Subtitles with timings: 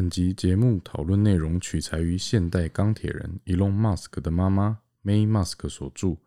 [0.00, 6.06] 本集节目讨论内容取材于现代钢铁人 Elon Musk 的妈妈 May Musk 所著《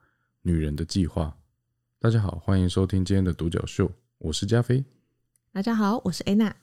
[0.44, 1.24] 女人的计划》。
[1.98, 4.86] 大家好，欢迎收听今天的独角秀，我是加菲。
[5.52, 6.54] 大家好，我是 Anna，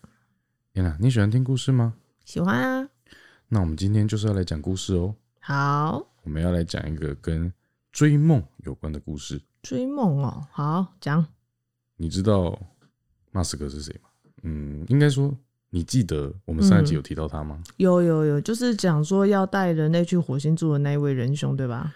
[0.75, 1.96] 安娜，你喜欢听故事吗？
[2.25, 2.88] 喜欢啊。
[3.49, 5.13] 那我们今天就是要来讲故事哦。
[5.40, 7.52] 好，我们要来讲一个跟
[7.90, 9.43] 追梦有关的故事。
[9.63, 11.27] 追梦哦，好讲。
[11.96, 12.57] 你知道
[13.32, 14.08] 马斯克是谁吗？
[14.44, 15.36] 嗯，应该说，
[15.70, 17.62] 你记得我们上一集有提到他吗？
[17.76, 21.94] 有有有，就是讲说要带人类去火星住的那一位仁兄，对吧？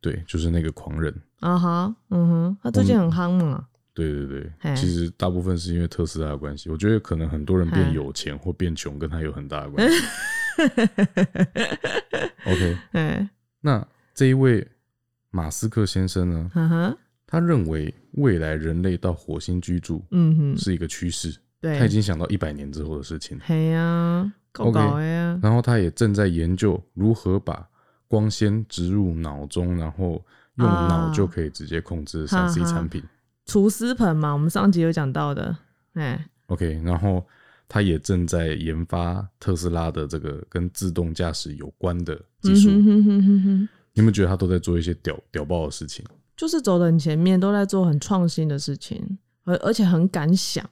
[0.00, 1.14] 对，就是那个狂人。
[1.40, 3.66] 啊哈，嗯哼，他最近很夯嘛。
[3.94, 4.26] 对对
[4.60, 6.68] 对，其实大部分是因为特斯拉的关系。
[6.68, 9.96] 我觉得可能很多人变有钱或变穷，跟他有很大的关系。
[12.44, 14.66] OK，哎，那这一位
[15.30, 16.50] 马斯克先生呢？
[16.52, 21.34] 哈哈，他认为未来人类到火星居住嗯哼，是一个趋势，
[21.64, 23.40] 对，他已经想到一百年之后的事情。
[23.42, 27.66] 嘿呀，够 OK 搞的呀，然后他也正在研究如何把
[28.06, 30.22] 光纤植入脑中，然后
[30.56, 33.02] 用啊脑就可以直接控制三 C 产品。
[33.46, 35.56] 厨师盆嘛，我们上集有讲到的，
[35.94, 37.26] 哎，OK，然后
[37.66, 42.68] 他也正在研发特斯拉的这个跟自动驾驶有关的技术。
[42.68, 46.04] 嗯哼哼哼哼哼，你有没有觉得他都在做一些屌屌爆的事情？
[46.36, 50.68] 就是走的很前面，都在做很创新的事情，而而且很敢想。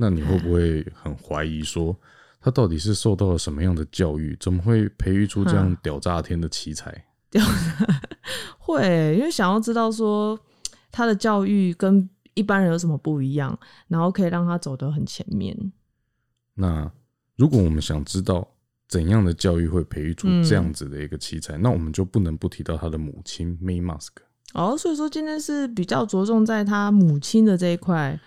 [0.00, 1.94] 那你会不会很怀疑说，
[2.40, 7.04] 他到底是受到了什么样的教育，怎么会培育出这样嗯屌炸天的奇才？
[8.58, 10.40] 会，因为想要知道说
[10.90, 15.54] 他的教育跟一般人有什么不一样，然后可以让他走得很前面。
[16.54, 16.90] 那
[17.36, 18.48] 如果我们想知道
[18.88, 24.12] 怎样的教育会培育出嗯这样子的一个奇才，那我们就不能不提到他的母亲 May Musk。
[24.54, 28.18] 哦，所以说今天是比较着重在他母亲的这一块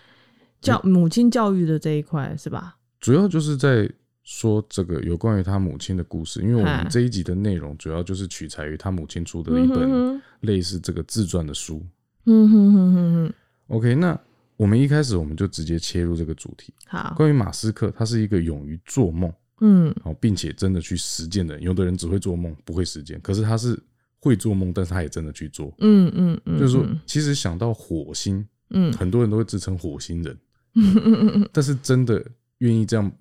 [0.64, 2.78] 教母亲教育的这一块，是吧？
[3.00, 3.90] 主要就是在
[4.24, 11.86] 说这个有关于他母亲的故事，因为我们这一集的内容主要就是取材于他母亲出的一嗯本类似这个自传的书。
[12.26, 13.34] 嗯哼哼哼哼
[13.68, 14.18] ，OK，那
[14.56, 19.94] 我们一开始我们就直接切入这个主题，好，关于马斯克，他是一个勇于做梦，嗯。
[20.04, 21.62] 哦，并且真的去实践的人。
[21.62, 23.78] 有的人只会做梦，不会实践，可是他是
[24.20, 25.74] 会做梦，但是他也真的去做。
[25.80, 28.94] 嗯嗯嗯，就是说嗯，其实想到火星，嗯。
[28.94, 30.38] 很多人都会自称火星人，
[30.76, 32.24] 嗯嗯嗯嗯，但是真的
[32.60, 33.12] 愿意这样，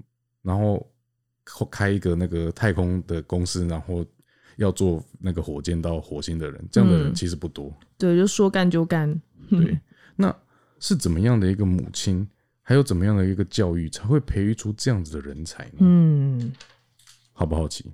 [0.43, 0.87] 然后
[1.71, 4.05] 开一个那个太空的公司，然后
[4.57, 7.73] 要做那个火箭到火星的人，这样的人嗯其实不多。
[7.99, 9.21] 对，就说干就干。
[9.51, 9.79] 对，
[10.17, 10.35] 那
[10.81, 12.27] 是怎么样的一个母亲，
[12.63, 15.79] 还有怎么样的一个教育，才会培育出这样子的人才呢？
[15.81, 16.53] 嗯，
[17.33, 17.93] 好不好奇？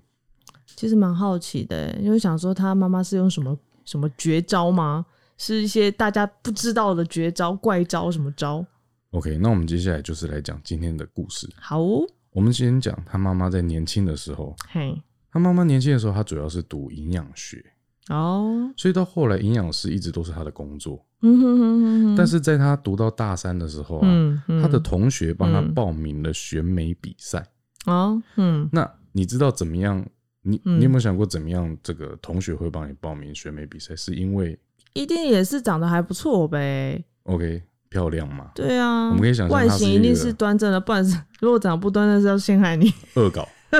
[0.76, 5.04] 其实蛮好奇的，因为想说他妈妈是用什么什么绝招吗？
[5.36, 8.64] 是一些大家不知道的绝招、怪招什么招？
[9.10, 11.48] OK，那我们接下来就是来讲今天的故事。
[11.58, 17.64] 好哦，我们先讲他妈妈在年轻的时候，嘿，他妈妈年轻的时候，她主要是读营养学，
[18.10, 21.02] 哦，所以到后来营养师一直都是他的工作。
[21.22, 27.44] 嗯哼哼哼哼，但是在她读到大三的时候啊，嗯，嗯她的同学帮她嗯报名了选美比赛。
[27.86, 30.06] 哦，嗯，那你知道怎么样？
[30.42, 31.76] 你嗯你有没有想过怎么样？
[31.82, 34.58] 这个同学会帮你报名选美比赛，是因为
[34.92, 37.02] 一定也是长得还不错呗。
[37.24, 38.46] OK 漂亮嘛？
[38.54, 43.48] 对啊，我们可以想象外形一定是端正的，不然是如果长得不端正是要陷害你，恶搞，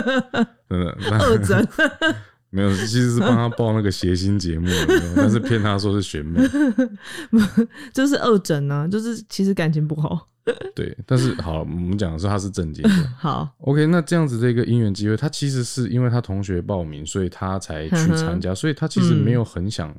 [0.68, 1.64] 真的那恶整。
[2.50, 4.68] 没有，其实是帮他报那个谐星节目，
[5.14, 6.40] 但是骗他说是选美。
[7.92, 10.26] 就是恶整啊，就是其实感情不好。
[10.74, 12.90] 对，但是好，我们讲的是他是正经的。
[13.18, 19.94] 好，OK，那这样子的一个姻缘机会，他其实是因为他同学报名，所以他才去参加，所以他其实没有很想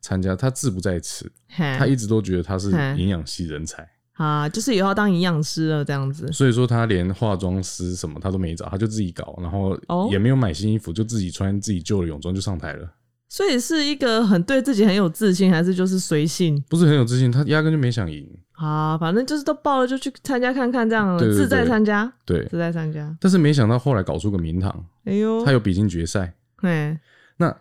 [0.00, 2.96] 参加，他志不在此， 他，一直都觉得他是嘿。
[2.98, 6.30] 营养系人才，啊，就是以后要当营养师了这样子。
[6.32, 10.08] 所以说他连化妆师什么他都没找，他就自己搞，然后哦？
[10.10, 12.90] 也没有买新衣服，就自己穿自己旧的泳装就上台了，
[13.28, 16.62] 所以是一个很对自己很有自信，还是就是随性？
[16.68, 18.98] 不是很有自信，他压根就没想赢，啊？
[18.98, 23.16] 反正就是都报了就去参加看看，这样对对自在对参加，对，自在参加。
[23.20, 25.44] 但是没想到后来搞出个名堂，哎呦。
[25.44, 26.98] 他，有比进决赛，哎，
[27.36, 27.56] 那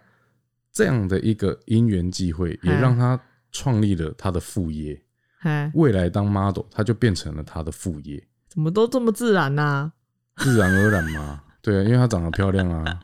[0.79, 3.19] 这样的一个因缘际会，也嗯让他
[3.51, 4.97] 创立了他的副业。
[5.41, 9.91] 哎，未来当 model，他就变成了他的副业，怎么都这么自然呐？
[10.37, 11.43] 自然而然嘛。
[11.61, 12.99] 对啊，因为她长得漂亮啊，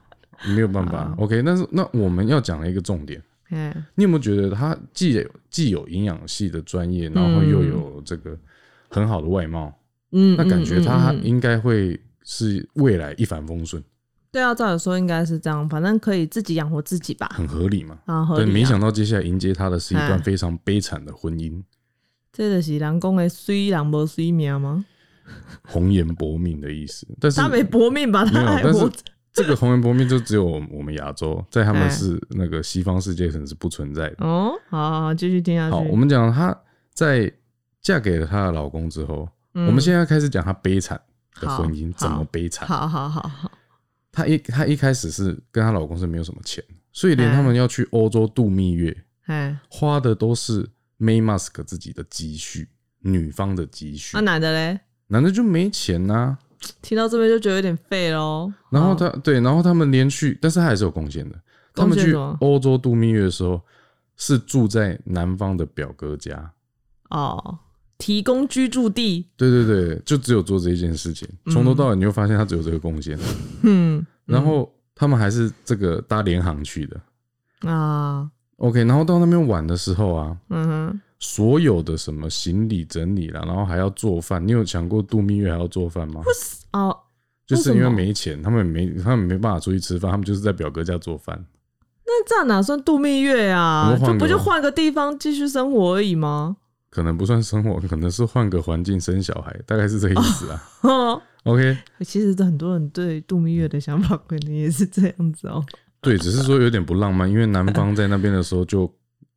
[0.48, 1.10] 没有办法。
[1.10, 1.24] 好。
[1.24, 8.38] OK，但是那我们要讲的一个重点，哎，你有没有觉得她既有既有营养系的专业，然后又有这个
[8.90, 9.78] 很好的外貌，
[10.14, 13.84] 嗯，那感觉她应该会是未来一帆风顺，
[14.36, 17.32] 对啊，照理说应该是这样，反正可以自己养活自己吧。
[17.34, 17.98] 很合理嘛。
[18.06, 18.54] 啊，合，理啊。
[18.54, 21.64] 没想到接下来迎接她的是一段哎非常悲惨的婚姻。
[22.34, 24.84] 这就是人讲的水人无水命吗？
[25.64, 27.08] 红颜薄命的意思。
[27.18, 28.26] 但是他没薄命吧？
[28.26, 28.98] 没有他还，但是活着。
[29.32, 34.26] 这个红颜薄命就只有我们亚洲，在他们哎是那个西方世界可能是不存在的。
[34.26, 35.72] 哦，好好好，继续听下去。
[35.72, 36.54] 好，我们讲她
[36.94, 37.32] 在
[37.82, 41.00] 嫁给了她的老公之后，嗯我们现在开始讲她悲惨
[41.40, 42.68] 的婚姻怎么悲惨。
[42.68, 43.52] 好好好好，
[44.16, 46.64] 她一她一开始是跟她老公是没有什么钱，
[46.94, 48.96] 所以连哎他们要去欧洲度蜜月，
[49.26, 50.64] 哎，花的都是
[50.98, 52.70] May Musk 自己的积蓄，
[53.02, 54.80] 女方的积蓄那、，男的嘞？
[55.08, 56.38] 男的就没钱呐、
[56.82, 58.52] 听到这边就觉得有点废喽。
[58.72, 61.40] 然后好他对，然后他们连续，但是他还是有贡献的。
[61.74, 63.62] 他们去欧洲度蜜月的时候，
[64.16, 66.54] 是住在男方的表哥家。
[67.10, 67.60] 哦，
[67.98, 73.18] 提供居住地，对对对，就只有做这一件事情，从头到尾你就发现他只有这个贡献。
[73.64, 78.84] 嗯然后他们还是这个搭联航去的啊，，OK。
[78.84, 84.46] 然后到那边玩的时候啊，嗯哼，所有的什么行李整理了，然后还要做饭。
[84.46, 86.22] 你有想过度蜜月还要做饭吗？
[86.74, 86.98] 哦，
[87.46, 91.46] 就是因为没钱，他们没他们没办法出去吃饭，他们就是在表哥家做饭。
[92.06, 93.96] 那这样哪算度蜜月啊？
[94.00, 96.58] 就不就换个地方继续生活而已吗？
[96.96, 100.64] 可能不算生活，可能是换个环境生小孩，大概是这个意思啊。
[100.82, 105.62] 哦， OK，其实很多人对度蜜月的想法可能也是这样子哦。
[106.00, 108.90] 对，只是说有点不浪漫，因为男方在那边的时候就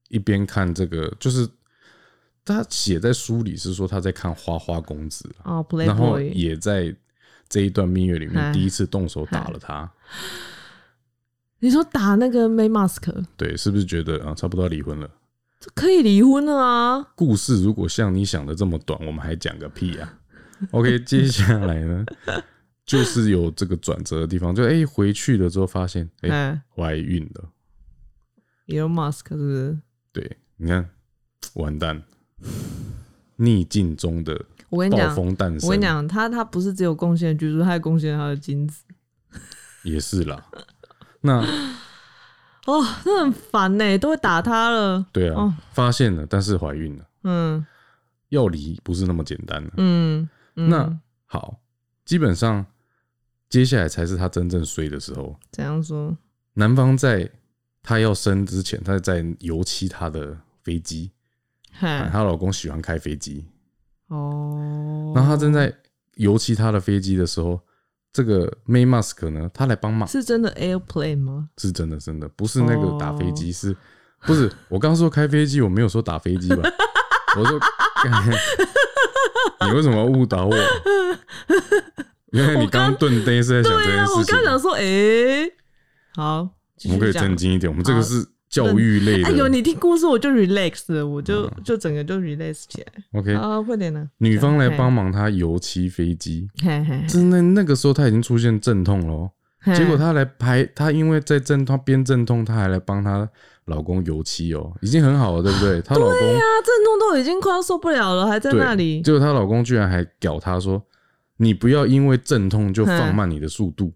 [0.08, 1.48] 一边看这个，就是
[2.44, 6.94] 他写在书里是说他在看《花花公子》啊，哦然后也在
[7.48, 9.90] 这一段蜜月里面哎第一次动手打了他。
[11.60, 15.10] 你说打那个 May Mask，对，是不是觉得啊，差不多要离婚了？
[15.60, 17.08] 这可以离婚了啊？
[17.16, 20.18] 故事如果像你想的这么短，我们还讲个屁啊
[20.70, 22.04] ！OK， 接下来呢，
[22.84, 27.50] 就是有这个转折的地方，就哎、回去了之后发现哎哎怀孕了
[28.68, 29.78] ，，Elon Musk 是不是？
[30.12, 30.88] 对，你看
[31.54, 32.02] 完蛋，
[33.36, 38.84] 逆境中的暴我跟你讲，风诞生，我跟你讲，他他不是只有贡献居住，他还贡献他的精子。
[39.82, 40.46] 也是啦。
[41.20, 41.44] 那
[42.68, 45.06] 哦，那很烦呢，都会打他了。
[45.10, 47.64] 对啊，哦发现了，但是怀孕了，嗯
[48.28, 49.72] 要离不是那么简单的。
[49.78, 51.58] 嗯，嗯那好，
[52.04, 52.66] 基本上
[53.48, 55.34] 接下来才是他真正衰的时候。
[55.50, 56.14] 怎样说？
[56.52, 57.30] 男方在
[57.82, 61.10] 她要生之前，她在油漆他的飞机，
[61.72, 63.46] 啊嗨，她老公喜欢开飞机，
[64.08, 65.74] 哦，然后她正在
[66.16, 67.58] 油漆她的飞机的时候，
[68.12, 71.48] 这个 May Musk 呢，他来帮忙，是真的 airplane 吗？
[71.58, 73.76] 是真的真的，不是那个打飞哦机，是
[74.26, 74.50] 不是？
[74.68, 76.68] 我刚说开飞机，我没有说打飞机吧？
[77.38, 77.60] 我说，
[79.68, 80.56] 你为什么要误导我？
[82.32, 84.44] 原来你刚刚顿呆是在想这件事情刚。
[84.44, 85.50] 想说，诶，
[86.14, 86.48] 好，
[86.84, 92.92] 我们可以正经一点，我们这个是教育类的哎呦，你听故事我就 relax 了，我就嗯就整个就 relax 起来。
[93.12, 94.08] OK，啊，快点呢！
[94.18, 99.30] 女方来嘿帮忙她油漆飞机，嘿嘿，是那那个时候她已经出现阵痛了
[99.76, 103.28] 结果她来拍，她因为在阵，她边阵痛，她还来帮她
[103.66, 105.82] 老公油漆哦，已经很好了，对不对？
[105.82, 109.02] 她老公对啊，阵痛都已经快要受不了了，还在那里。
[109.02, 110.82] 结果她老公居然还屌她说
[111.36, 113.92] ：“你不要因为阵痛就放慢你的速度。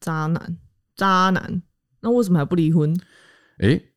[0.00, 0.56] 渣男，
[0.96, 1.62] 渣男，
[2.00, 2.94] 那为什么还不离婚？”
[3.60, 3.90] 诶，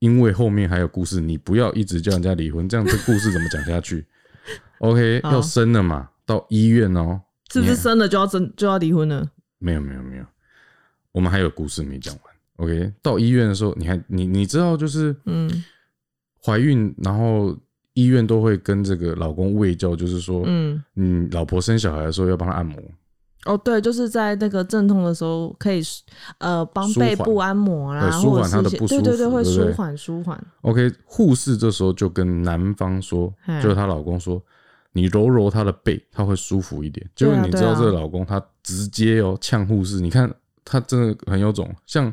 [0.00, 4.04] 因为后面还有故事，你不要一直叫人家离婚，这样这故事怎么讲下去？
[4.80, 7.20] OK，要生了嘛，到医院哦。
[7.52, 9.30] 是不是生了就要真就要离婚了？
[9.58, 10.24] 没有没有没有，
[11.12, 12.34] 我们还有故事没讲完。
[12.56, 15.48] OK，到医院的时候，你还你你知道就是嗯
[16.42, 17.56] 怀孕，然后
[17.92, 22.82] 医院都会跟这个老公喂教，就是说，嗯，嗯，老婆生小孩的时候要帮她按摩。
[23.44, 25.82] 哦对，就是在那个阵痛的时候可以
[26.38, 30.44] 呃帮背部按摩啦，对舒缓他的不舒对对对，会服对不对舒缓舒缓。
[30.60, 33.32] OK，护士这时候就跟男方说，
[33.62, 34.40] 就是她老公说，
[34.92, 37.04] 你揉揉她的背，她会舒服一点。
[37.16, 40.32] 结果对啊你知道这个老公他直接哦呛护士，你看
[40.64, 41.68] 他真的很有种。
[41.84, 42.12] 像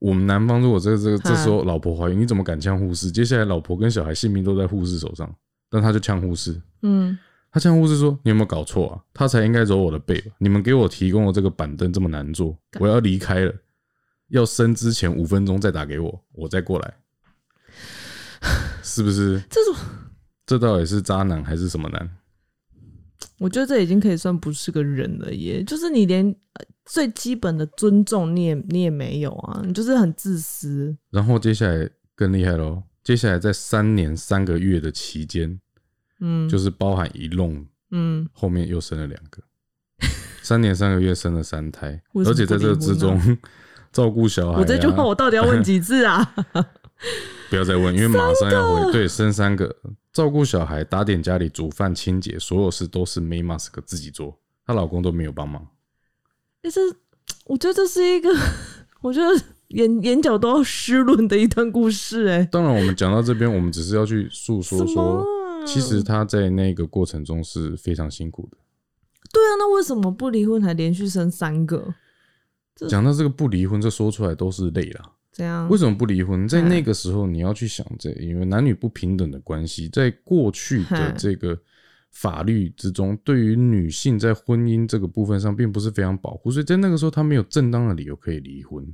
[0.00, 3.10] 我们男方如果这个这个这时候老婆怀孕，你怎么敢呛护士？
[3.10, 5.32] 接下来老婆跟小孩性命都在护士手上，
[5.70, 6.60] 但他就呛护士。
[6.82, 7.16] 嗯，
[7.52, 9.04] 他向护士说：“你有没有搞错啊？
[9.12, 10.32] 他才应该揉我的背吧？
[10.38, 13.52] 你们给我提供的这个板凳这么难坐，我要离开了，
[14.28, 16.94] 要生之前五分钟再打给我，我再过来，
[18.82, 19.42] 是不是？
[19.50, 19.76] 这种
[20.46, 22.10] 这到底是渣男还是什么男？
[23.38, 30.96] 我觉得这已经可以算不是个人了耶，就是你连呃最基本的尊重你也你也没有啊，你就是很自私。
[31.10, 35.60] 然后接下来更厉害喽，接下来在三年三个月的期间，
[36.24, 39.42] 嗯，就是包含一弄，嗯，后面又生了两个，
[40.40, 43.20] 三年三个月生了三胎，而且在这之中
[43.92, 44.60] 照顾小孩、啊。
[44.60, 46.34] 我这句话我到底要问几次啊？
[47.50, 48.92] 不要再问，因为马上要回。
[48.92, 49.74] 对，生三个，
[50.12, 55.66] 照顾小孩、打点家里、煮饭、清洁，所有事都是 May Mask 自己做，她老公都没有帮忙。
[56.62, 56.80] 但是
[57.46, 58.30] 我觉得这是一个，
[59.02, 59.28] 我觉得
[59.68, 62.28] 眼眼角都要湿润的一段故事。
[62.28, 65.24] 哎，当然，我们讲到这边，我们只是要去诉说说，啊
[65.66, 68.56] 其实他在那个过程中是非常辛苦的。
[69.32, 71.94] 对啊，那为什么不离婚还连续生三个？
[72.88, 75.12] 讲到这个不离婚，这说出来都是泪啦。
[75.30, 76.46] 这样为什么不离婚？
[76.46, 81.58] 在嗯那个时候，你要去想这，因为男女不平等的关系，在过去的嗯这个
[82.10, 88.86] 法律之中，对于女性在婚姻这个部分上，并不是非常保护，所以在那个时候，她没有正当的理由可以离婚。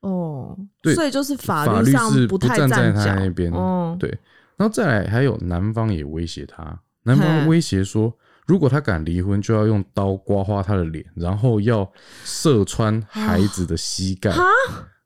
[0.00, 4.18] 哦，对所以就是法法律上是不太站在脚他那边哦，对，
[4.56, 8.12] 然后再来还有男方也威胁他，男方威胁说，
[8.46, 11.90] 如果他敢离婚，就要用刀刮花他的脸，然后要
[12.24, 14.32] 射穿孩子的膝盖，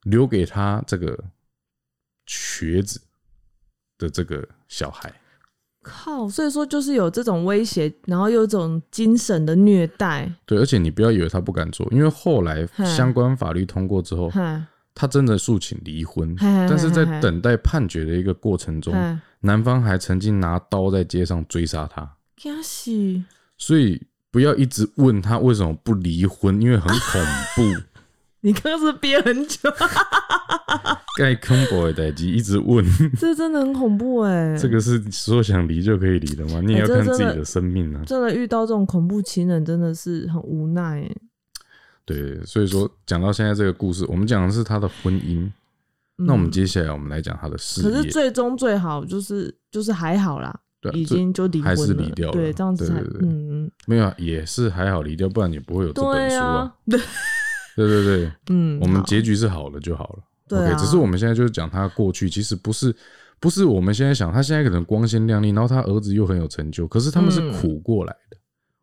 [0.03, 1.17] 留给他这个
[2.25, 3.01] 瘸子
[3.97, 5.13] 的这个小孩。
[5.83, 22.15] 靠，所以说就是有这种威胁，然后又有这种精神的虐待，对，而且你不要以为他不敢做，因为后来相关法律通过之后，嗨他真的诉请离婚，但是在等待判决的一个过程中，嗨，男方还曾经拿刀在街上追杀他。
[23.57, 27.21] 所以不要一直问他为什么不离婚，因为很恐
[27.55, 27.81] 怖。
[28.43, 29.69] 你刚刚是憋很久，
[31.19, 32.83] 该恐怖的代际一直问，
[33.19, 36.59] 这真的很恐怖哎，这个是说想离就可以离的吗？
[36.65, 38.03] 你也要看自己的生命啊。
[38.03, 41.15] 真的遇到这种恐怖情人，真的是很无奈哎。
[42.03, 45.47] 对，所以说讲到现在这个故事，我们讲的是他的婚姻。
[46.25, 48.11] 那我们接下来我们来讲他的事业可是。
[48.11, 50.57] 最终最好就是就是还好啦，
[50.93, 56.75] 已最经就离婚还是了，离掉了对，这样子嗯嗯，没有啊，也是还好离掉，不然也不会有这本书对啊啊。
[57.75, 60.23] 对对对， 嗯，我们好结局是好了就好了。
[60.47, 62.93] 对啊 OK，只是我们现在就是讲他过去，其实不是
[63.39, 68.37] 不是我们现在想，他现在可能光鲜亮丽，然后他儿子又很有成就，可是他们是嗯苦过来的。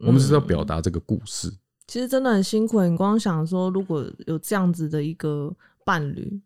[0.07, 1.53] 我们是要嗯表达这个故事。
[1.87, 2.81] 其实真的很辛苦。
[2.83, 5.55] 你光想说，如果有这样子的一个
[5.85, 6.41] 伴侣，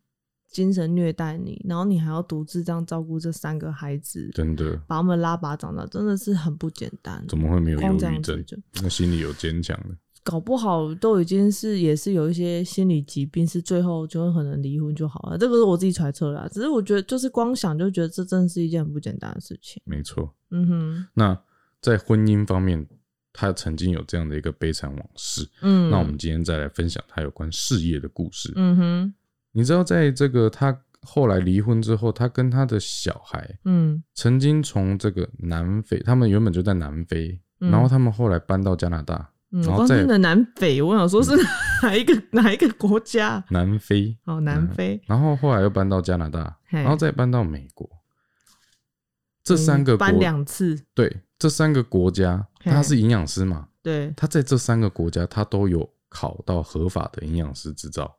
[0.52, 7.24] 精神虐待你，然后你还要独自这样照顾这三个孩子，真的，把他们拉拔长大，真的是很不简单。
[7.26, 8.44] 怎么会没有忧郁症？
[8.82, 15.38] 那心里有坚强的，搞不好都已经是也是有一些心理疾病，是最后就会可能离婚就好了。
[15.38, 19.80] 这个是我自己揣测啦，只是我觉得就是光想就觉得这真的是一件很不简单的事情。
[19.84, 20.32] 没错。
[20.50, 21.40] 嗯哼，那
[21.80, 22.86] 在婚姻方面，
[23.32, 25.48] 他曾经有这样的一个悲惨往事。
[25.62, 28.52] 嗯，那我们今天再来分享他有关事业的故事。
[28.54, 29.14] 嗯哼，
[29.52, 41.32] 你知道，在这个他后来离婚之后，他跟他的小孩嗯曾经从这个南非，他们原本就在南非，嗯然后他们后来搬到加拿大，嗯，然后再我刚听的南非，我想说是
[41.82, 43.44] 哪一个、哪一个国家？
[43.50, 47.88] 南非，哦，南非，然后后来又搬到加拿大，嘿然后再搬到美国。
[49.44, 53.68] 这三个搬两次，对这三个国家，嘿他是营养师嘛？
[53.82, 58.16] 对，他在这三个国家，他都有考到合法的营养师执照。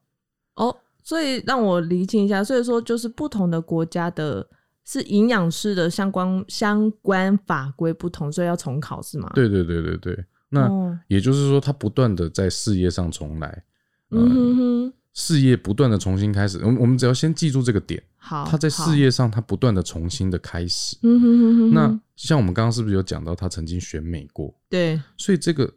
[1.04, 4.48] 哦，所以让我厘清一下，所以说就是不同的国家的
[4.86, 13.64] 是营养师的相关相关法规不同，所以要重考是吗？，对对对对对，那哦、也就是说，他不断的在事业上重来，
[14.12, 16.60] 嗯哼哼，事业不断的重新开始。
[16.60, 20.98] 我们我们只要先记住这个点，好，他在事，业上他不断的重新的开始。
[21.04, 24.54] 嗯哼哼哼哼，那像我们刚刚是不是有讲到他曾经选美过？
[24.70, 25.72] 对，所以这个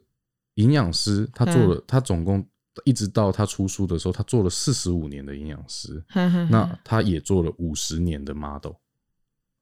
[0.55, 2.45] 营养师他做了，嗯他总共
[2.85, 6.03] 一直到他出书的时候，他做了四十五年的营养师，
[6.49, 8.73] 那他也做了五十年的 model，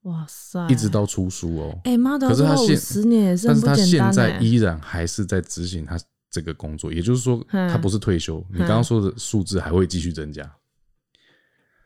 [0.02, 1.80] 哇塞，一直到出书哦。
[1.84, 5.98] 哎妈的，可是他现五十年也是但是他现在欸依然还是在执行他
[6.30, 8.44] 这个工作，也就是说，嗯他不是退休。
[8.50, 10.50] 你刚刚说的数字还会继续增加。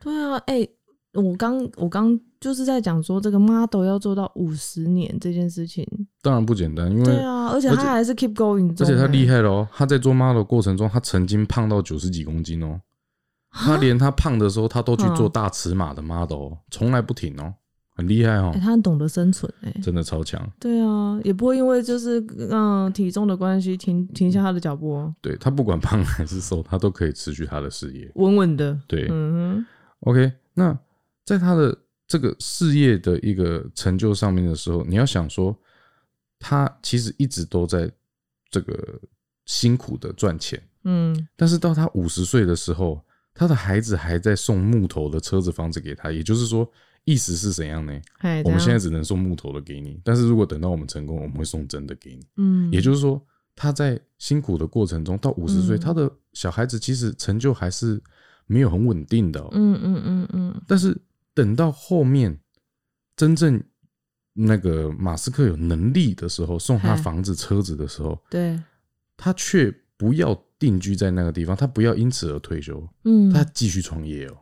[0.01, 0.67] 对啊，哎、
[1.15, 5.87] 我刚我刚就是在讲说这个 model 要做到五十年这件事情，
[6.23, 12.81] 当然不简单，因为对啊，而且他还是 keep going，而且他厉害，害了哦，他在做 model 过程中，他曾经胖到九十几公斤哦。
[13.53, 17.53] 他啊连他胖的时候，他都去做嗯大尺码的 model，哦从来不停哦，
[17.97, 20.41] 很厉害哦哎、，他很懂得生存哎、真的超强。
[20.61, 28.09] 对啊，也不会因为就是嗯体重的关系停停下他的脚步哦，对他不管胖还是瘦，他都可以持续他的事业。
[28.15, 29.67] 稳稳的，对嗯哼
[30.09, 30.79] OK，那
[31.31, 31.77] 在他的
[32.09, 35.57] 这个事业的一个成就上面的时候，你要想说，
[36.41, 37.89] 他其实一直都在
[38.51, 39.01] 这个
[39.47, 43.01] 辛苦的赚钱，嗯但是到他五十岁的时候，
[43.33, 46.69] 他的孩子还在送木头的车子、房子给他，也就是说，
[47.05, 47.93] 意思是怎样呢？
[48.19, 52.27] 哎，我们现在只能送木头的给你，但是如果等到我们成功，我们会送真的给你。
[52.39, 58.03] 嗯，也就是说，他在辛苦的过程中，到五十岁，嗯他的小孩子其实成就还是
[58.47, 59.49] 没有很稳定的、哦。
[59.53, 61.01] 嗯嗯嗯嗯但是
[61.35, 62.39] 等到后面
[63.17, 63.63] 真正
[64.33, 68.61] 那个马斯克有能力的时候，送他房子、车子的时候，对，
[69.17, 74.37] 他却不要定居在那个地方，他不要因此而退休，嗯，他继续创业哦。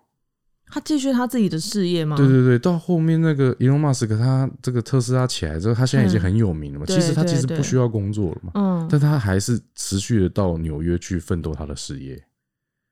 [0.71, 2.15] 他继续他自己的事业吗？
[2.15, 6.85] 对对对，到后面那个 Elon Musk 他这个特斯拉起来之后，他现在已经嗯很有名了嘛。
[6.85, 12.23] 对其实他其实不需要工作了嘛，嗯，但他还是持续的到纽约去奋斗他的事业。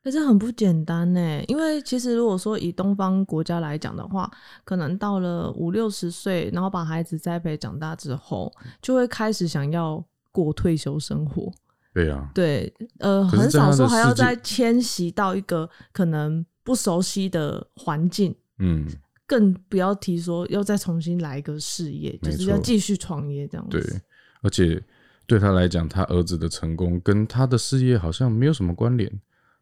[0.06, 4.30] 可是很不简单呢，因为其实如果说以东方国家来讲的话，
[4.64, 11.52] 可能到了五六十岁，然后把孩子栽培长大之后，就会开始想要过退休生活。
[11.92, 18.86] 对啊，对，呃，很少说还要再迁徙到一个可能不熟悉的环境，嗯，
[19.26, 23.80] 更不要提说要再重新来一个事业，就是要错继续创业这样子。
[23.80, 24.00] 对，
[24.42, 24.80] 而且
[25.26, 29.10] 对他来讲，他儿子的成功跟他的事业好像没有什么关联，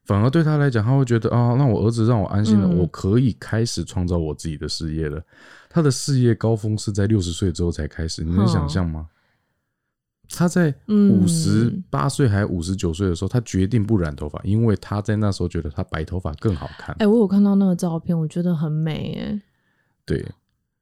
[0.04, 5.22] 反而对他来讲，他会觉得啊，那我儿子让我安心了，嗯我可以开始创造我自己的事业了。
[5.70, 9.08] 他的事业高峰是在六十岁之后才开始，你能想象吗？
[10.30, 16.96] 他在嗯五十八岁还五十九岁的时候，他决定不染头发，因为他在那时候觉得他白头发更好看。
[16.98, 19.42] 哎、我有看到那个照片，我觉得很美，哎，
[20.06, 20.26] 对，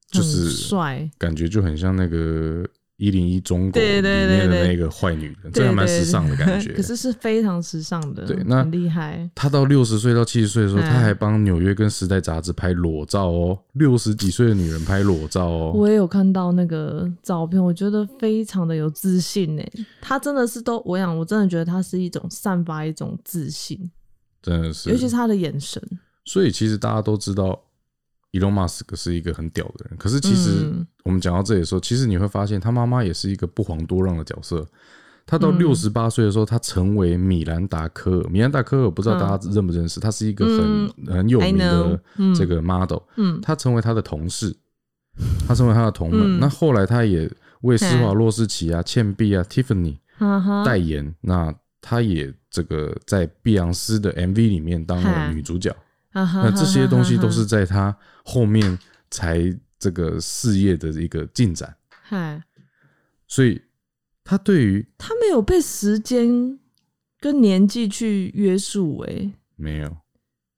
[0.08, 1.10] 就是帅。
[1.18, 2.64] 感觉就很像那个
[3.02, 4.00] 一零一中国里面
[4.48, 6.70] 的那个坏女人，这对还蛮时尚的感觉。
[6.78, 9.28] 可是是非常时尚的，对那很厉害。
[9.34, 15.72] 她到六十岁到七十岁的时候，她还帮纽约跟时代杂志拍裸照哦，六十几岁的女人拍裸照哦。
[15.74, 19.62] 我也有看到那个照片，我觉得非常的有自信呢。
[20.00, 23.90] 她真的是都，我想我真的觉得她是一种散发一种自信，
[24.40, 25.82] 真的是，尤其是她的眼神。
[26.24, 27.60] 所以其实大家都知道
[28.32, 29.96] ，Elon Musk 是一个很屌的人。
[29.96, 34.66] 可是其实嗯我们讲到这里的时候，其实你会发现他妈妈也是一个不遑多让的角色。
[35.24, 38.28] 他到嗯六十八岁的时候，他成为米兰达科尔。
[38.28, 42.98] 米兰达科尔不知道大家认不认识，他是一个很很有名的嗯这个 model。
[43.16, 44.54] 嗯他成为他的同事，
[45.46, 46.38] 他成为他的同门。
[46.38, 49.98] 嗯那后来他也为施华洛世奇啊、倩碧啊、Tiffany
[50.64, 51.14] 代言。
[51.20, 55.74] 那他也这个在碧昂斯的 MV 里面当了女主角。
[56.12, 58.78] 那这些东西都是在他后面
[59.10, 59.38] 才
[59.78, 62.42] 这个事业的一个进展，嗨，
[63.26, 63.60] 所以
[64.22, 66.58] 他对于他没有被时间
[67.18, 69.96] 跟年纪去约束，哎，没有，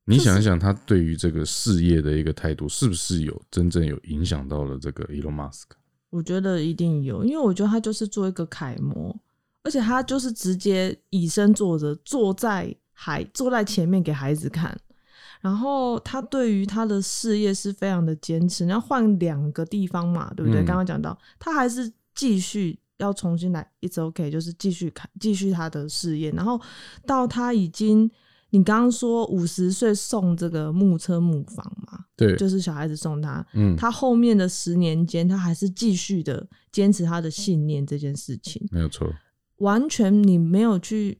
[0.07, 5.64] 你想一想，他对于这个事业的一个态度，是不是有真正有影响到了这个 Elon Musk？
[6.11, 9.17] 我觉得一定有，因为我觉得他就是做一个楷模，
[9.62, 14.79] 而且他就是直接以身作则，坐在孩坐在前面给孩子看。
[15.45, 20.63] 然后他对于他的事业是非常的坚持，然后换两个地方嘛，对不对？
[20.63, 26.31] 嗯刚刚讲到，他还是继续要重新来，it's OK，就是继续看继续他的事业。
[26.31, 26.59] 然后
[27.07, 28.11] 到他已经，
[28.49, 39.07] 你刚刚说五十岁送这个木车木房嘛，对，就是小孩子送他，嗯，他后面的十年间，他还是继续的坚持他的信念这件事情，没有错，
[39.59, 41.19] 完全你没有去。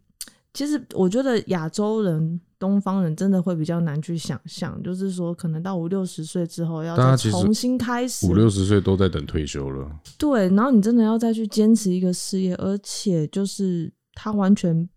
[0.55, 9.91] 其实我觉得亚洲人、东方人真的会比较难去想象，就是说可能到五六十岁之后要再重新开始，五六十岁都在等退休了。
[10.19, 14.89] 对，然后你真的要再去坚持一个事业，而且就是他完全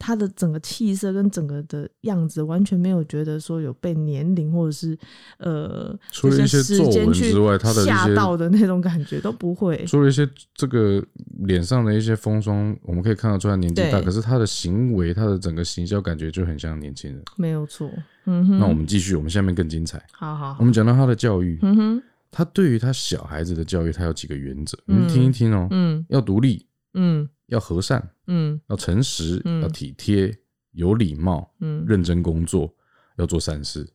[0.00, 4.98] 他的整个气色跟整个的样子，完全没有觉得说有被年龄或者是
[5.36, 9.84] 呃，除了一些皱纹之外他的一吓到的那种感觉都不会。
[9.84, 11.04] 除了一些这个
[11.44, 17.22] 脸上的一些风霜，我们可以看得出来年纪大，可是他的行为，他的整个形象感觉就很像年轻人。
[17.36, 17.90] 没有错，
[18.24, 20.02] 嗯哼，那我们继续，我们下面更精彩。
[20.12, 25.68] 好好我，们讲到他的教育，嗯哼，他对于他小孩子的教育，他有几个原则，你听一听哦。
[25.70, 30.34] 嗯要独立，嗯要和善，嗯要诚实，嗯要体贴，
[30.72, 32.72] 有礼貌，嗯认真工作，
[33.16, 33.88] 要做善事。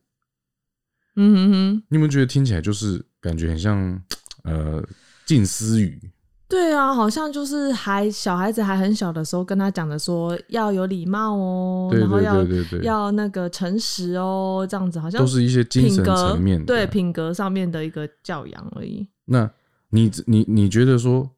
[1.16, 4.00] 嗯哼哼，你有没有觉得听起来就是感觉很像
[4.44, 4.82] 呃
[5.24, 6.12] 近思语？
[6.48, 12.44] 对啊，好像就是还小孩子还很小的时候跟他讲的说要有礼貌哦，对对然后要
[12.82, 16.66] 要那个诚实哦，这样子好像都是一些精神层面的。
[16.66, 19.08] 对品格上面的一个教养而已。
[19.24, 19.50] 那
[19.90, 21.28] 你你你觉得说，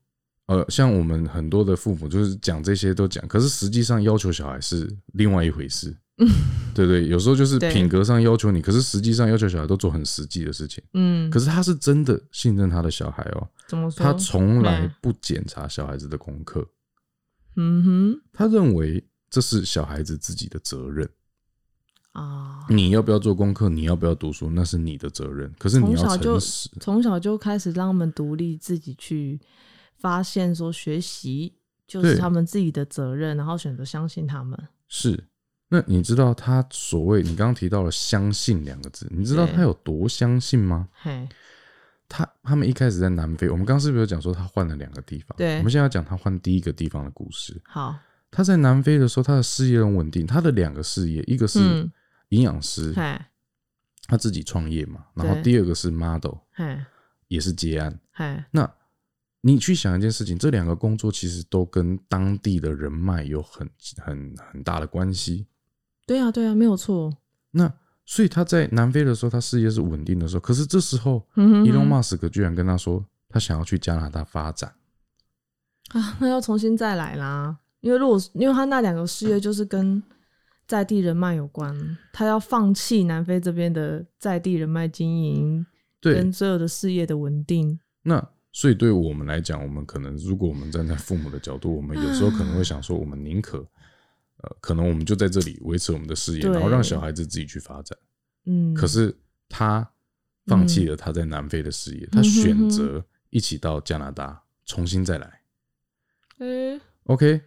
[0.48, 5.94] 呃，像我们很多的父母就是讲这些都讲，可是实际上要求小孩是另外一回事，
[6.74, 7.06] 对不对？
[7.06, 10.82] 有时候就是品格上要求你，可是实际上要求小孩都做很实际的事情。
[10.94, 14.02] 嗯，可是他是真的信任他的小孩哦，怎么说？
[14.02, 16.66] 他从来嗯不检查小孩子的功课，
[17.56, 21.06] 嗯哼他认为这是小孩子自己的责任。
[22.12, 25.52] 啊，你要不要做功课，你要不要读书，那是你的责任。
[25.58, 29.38] 可是你要从小就诚实，从小就开始让他们独立，自己去
[29.98, 31.54] 发现说学习
[31.86, 34.58] 就是他们自己的责任，然后选择相信他们。
[34.88, 35.22] 是
[35.68, 40.88] 那你知道他所谓你刚刚提到了“相信”两个字，你知道他有多相信吗？
[40.94, 41.28] 嘿，
[42.08, 45.36] 他他们一开始在南非，我们刚刚是不是有讲说他换了两个地方？
[45.36, 47.60] 对我们现在要讲他换第一个地方的故事。
[47.66, 47.94] 好，
[48.30, 51.92] 他在南非的时候，他的事业很稳定，他的两个事业，一个是嗯
[52.30, 53.20] 营养师，嘿，
[54.06, 56.78] 他自己创业嘛，然后第二个是 model，嘿，
[57.26, 58.00] 也是接案。
[58.12, 58.70] 嘿，那
[59.40, 65.46] 你去想一件事情，这两个工作其实都跟当地的人脉有很很很大的关系。
[66.06, 67.16] 对啊，对啊，没有错。
[67.52, 67.72] 那
[68.04, 74.74] 所以他在南非的时候，他事业是稳定的时候，可是这时候，嗯伊隆马斯克居然跟他说，他想要去加拿大发展。
[75.90, 77.58] 啊，那要重新再来啦。
[77.80, 80.02] 因为如果因为他那两个事业就是跟
[80.66, 85.64] 在地人脉有关，他要放弃南非这边的在地人脉经营，
[86.00, 87.78] 对跟，所有的事业的稳定。
[88.02, 93.58] 那所以对我们来讲，我们可能如果我们站在父母的角度，我们有时候可能会想说，我们宁可，
[94.38, 97.96] 呃，可能我们就在这里维持我们的事业，然后让小孩子自己去发展。
[98.46, 99.16] 嗯，可是
[99.48, 99.88] 他
[100.46, 105.40] 放弃了他在南非的事业，他选择一起到加拿大重新再来。
[106.38, 107.40] 诶、OK，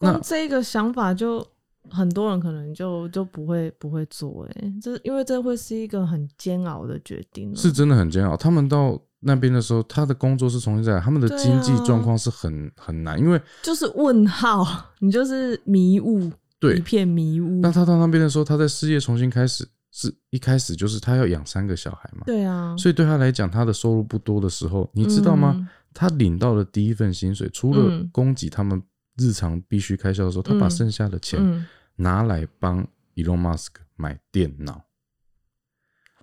[0.00, 1.46] 那这个想法就
[1.88, 8.36] 很多人可能就就不会不会做、诶，这因为这会是一个很煎熬的决定哦、是真的很煎熬。
[8.36, 14.64] 他们到那边的时候，他的工作是重新再来，他们的经济状况是很很难，因为就是问号，
[15.00, 17.60] 你就是迷雾，对一片迷雾。
[17.60, 25.54] 那他到那边的时候，他在事业重新开始，是一开始就是他要养三个小孩嘛，对啊，所以对他来讲，他的收入不多的时候，你知道吗？
[25.56, 28.82] 嗯他领到的第一份薪水，除了嗯供给他们
[29.16, 34.84] 日常必须开销的时候，他把嗯剩下的钱嗯，拿来帮 Elon Musk 买电脑，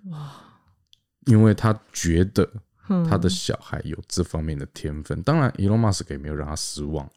[0.04, 0.30] 哇，
[1.26, 2.60] 因为他觉得哼
[3.08, 5.22] 他的小孩有这方面的天分。
[5.22, 7.10] 当然，Elon Musk 也没有让他失望，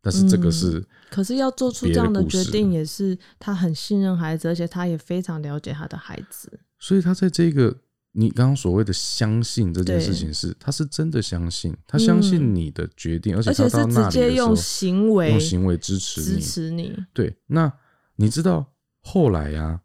[0.00, 6.60] 但是这个是、可是要做出这样的决定，也是他很信任孩子，而且他也非常了解他的孩子。
[6.78, 7.76] 所以他在这个
[8.12, 16.40] 你刚刚所谓的相信这件事情是，他是真的相信，他相信你的决定，而且而且是他到那里直接用行为用行为支持支你。
[16.40, 17.04] 持你。
[17.12, 17.72] 对，那
[18.16, 19.80] 你知道后来呀、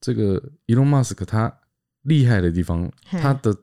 [0.00, 1.57] 这个 Elon Musk 他
[2.08, 3.54] 厉害的地方，他的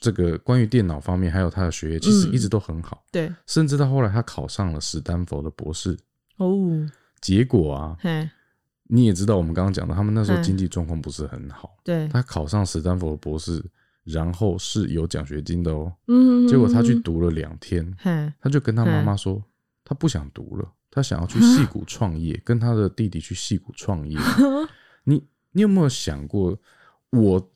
[0.00, 2.32] 这个关于电脑方面，还有他的学业，其实嗯。
[2.32, 5.98] 一直都很好，对，甚至到后来他考上了史丹佛的博士。
[6.36, 6.86] 哦，
[7.20, 8.28] 结果啊，嘿，
[8.88, 11.76] 你也知道，我们刚刚讲的，他们那时候嗯经济状况不是很好。
[11.82, 13.64] 对，他考上史丹佛的博士，
[14.02, 15.92] 然后是有奖学金的哦。
[16.08, 19.42] 嗯，结果他去嗯，读了两天，嘿，他就跟他妈妈说，
[19.84, 24.18] 他不想读了，他想要去戏谷创业， 跟他的弟弟去戏谷创业。
[25.04, 26.58] 你你有没有想过，
[27.10, 27.50] 我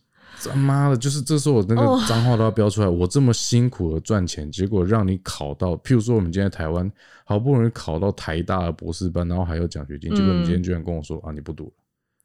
[0.44, 6.90] 他妈的，就是这时候我那哦个脏话都要飙出来，我这么辛苦的赚钱，结果让你考到，譬如说我们今天台湾
[7.24, 11.72] 好不容易考到台大的博士班，然后还有奖学金，结果你今天居然跟我说啊，你不读了。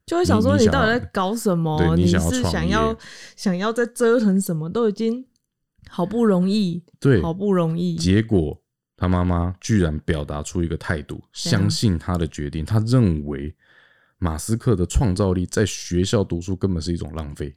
[0.05, 1.77] 就会想说你到底在搞什么？
[1.77, 2.95] 对你想要想要
[3.35, 4.69] 想要在折腾什么？
[4.69, 5.25] 都已经
[5.89, 8.61] 好不容易，对，好不容易，结果
[8.97, 12.63] 他妈妈居然表达出一个态度，相信他的决定。
[12.65, 13.55] 他认为
[14.17, 17.55] 马斯克的创造力在学校读书根本是一种浪费。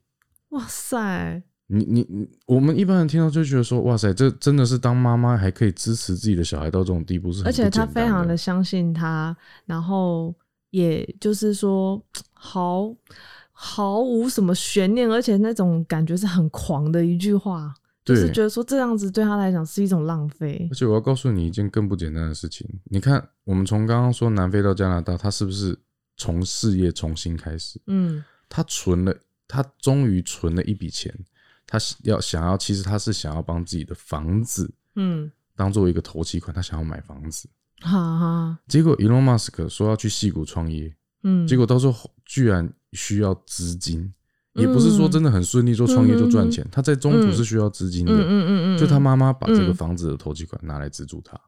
[0.51, 8.37] 哇塞，你你你，我们一般人听到就觉得说，哇塞，这真的是当妈妈还可以支持自己的小孩到这种地步，是很而且他非常的的。
[8.37, 10.35] 相信他，然后
[10.71, 12.01] 也就是说
[12.33, 12.95] 毫
[13.51, 20.75] 毫无什么悬念，而且那种感觉是很狂的一句话，就是觉得说这样子对他来讲是一种浪费而。
[20.75, 25.77] 且我要告诉你一件更不简单的事情，你看，我们从刚刚说南非到加拿大，他是不是
[26.17, 27.81] 从事业重新开始？
[27.87, 29.17] 嗯，他存了，
[29.49, 31.15] 他终于存了一笔钱，
[31.67, 37.49] 他要想要，其实他是想要帮自己的房子嗯，当做一个投期款，他想要买房子。
[37.81, 44.13] 哈哈，结果 Elon Musk 说要去戏谷创业，嗯，结果到时候居然需要资金，
[44.55, 48.13] 也不是说真的很顺利，做创业就赚钱，他在中途是需要资金的。
[48.15, 51.39] 嗯嗯嗯嗯，就他妈妈把这个嗯房子的投机款拿来资助他，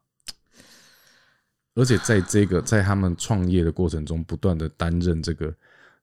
[1.74, 5.54] 而且在这个在他们创业的过程中，不断的担任这个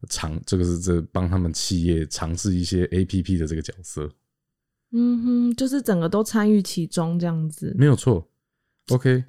[0.10, 4.10] 尝，这个是这帮他们企业尝试一些 A P P 的这个角色，
[4.92, 7.74] 嗯哼，就是整个都参与其中这样子。
[7.78, 8.28] 没有错。
[8.90, 9.24] OK，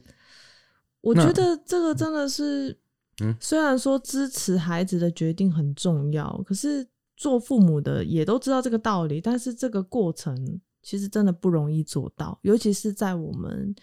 [1.01, 2.77] 我觉得这个真的是，
[3.23, 6.87] 嗯虽然说支持孩子的决定很重要，可是
[7.17, 13.75] 做父母的也都知道这个道理，但是这个过程其实真的不容易做到，尤其是在我们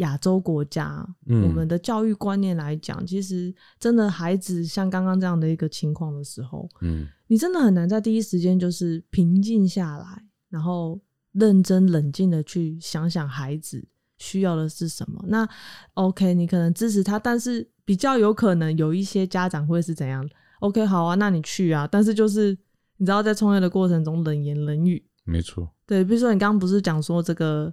[0.00, 11.00] 亚洲国家，嗯我们的教育观念来讲，其实真的孩子像刚刚这样的一个情况的时候，嗯，你真的很难在第一时间就是平静下来，然后
[11.32, 13.86] 认真冷静的去想想孩子
[14.18, 15.22] 需要的是什么。
[15.28, 15.48] 那
[15.94, 20.28] OK，你可能支持他，但是比较有可能有一些家长会是怎样
[20.60, 22.56] ？OK，好啊，那你去啊，但是就是
[22.96, 27.72] 你知道，在创业的过程中冷言冷语，没错，对，比如说你刚刚不是讲说这个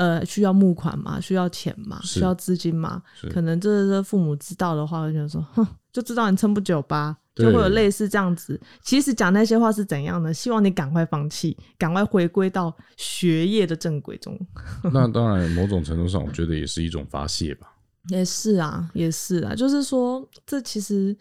[0.00, 8.58] 呃需要募款嘛，需要钱嘛，需要资金嘛，可能这是父母知道的话，就想说，哼，就知道你撑不久吧，就会有类似这样子。
[8.82, 10.32] 其实讲那些话是怎样呢？
[10.32, 14.34] 希望你赶快放弃，赶快回归到学业的正轨中。
[14.90, 17.68] 那当然，某种程度上，我觉得也是一种发泄吧。
[18.08, 21.14] 也是啊，也是啊，就是说，这其实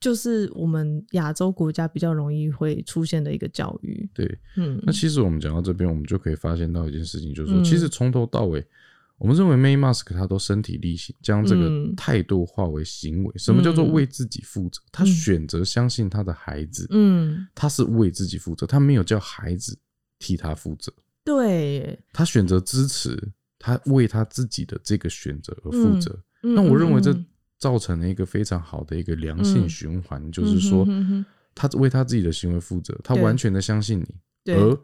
[0.00, 4.08] 就是我们亚洲国家比较容易会出现的一个教育。
[4.14, 8.66] 对，嗯那其实我们讲到这边，我们就可以发现到一件事情，就是说，嗯其实从头到尾，
[9.18, 13.32] 我们认为 May Mask 他都身体力行，将这个嗯态度化为行为。
[13.36, 14.80] 什么叫做为自己负责？
[14.90, 19.78] 他选择相信他的孩子，嗯，他是为自己负责，他没有叫孩子
[20.18, 20.90] 替他负责，
[21.22, 21.98] 对。
[22.14, 23.18] 他选择支持，
[23.58, 26.10] 他为他自己的这个选择而负责。
[26.42, 27.26] 嗯那我认为这嗯
[27.60, 29.68] 造成了一个非常好的一个良性嗯。
[29.68, 34.00] 循环，就是说嗯哼哼哼，他为他自己的行为负责，他完全的相信
[34.44, 34.76] 你，而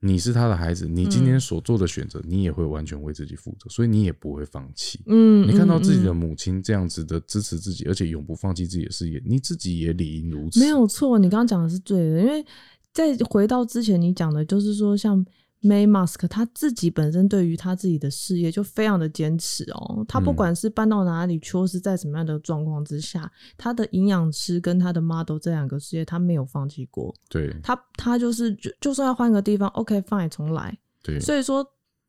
[0.00, 5.00] 你是他的孩子，你今嗯天所做的选择，你也会完全为自己负责，所以你也不会放弃。
[5.06, 6.16] 嗯，你看到自己的嗯。
[6.16, 10.60] 母亲这样子的支持自己，而且永不放弃自己的事业，你自己也理应如此。
[10.60, 12.44] 没有错，你刚刚讲的是对的，因为
[12.92, 15.24] 在回到之前你讲的，就是说像
[15.64, 31.66] May Musk 他自己本身对于他自己的事业就非常的坚持哦，他不嗯管是搬到哪里去，或是在什么样的状况之下，他的营养师跟他的 model 这两个事业他没有放弃过，对他他就是就就算要换个地方，OK fine 重来，对，所以说。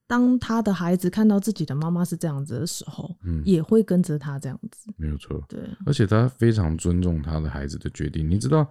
[0.07, 4.93] 当他的孩子看到自己的妈妈是这样子的时候，嗯，也会跟着他这样子。
[4.97, 5.43] 没有错。
[5.49, 8.29] 对，而且他非常尊重他的孩子的决定。
[8.29, 8.69] 你知道，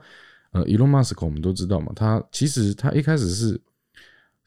[0.53, 3.61] 呃，Elon Musk 我们都知道嘛，他其实他一开始是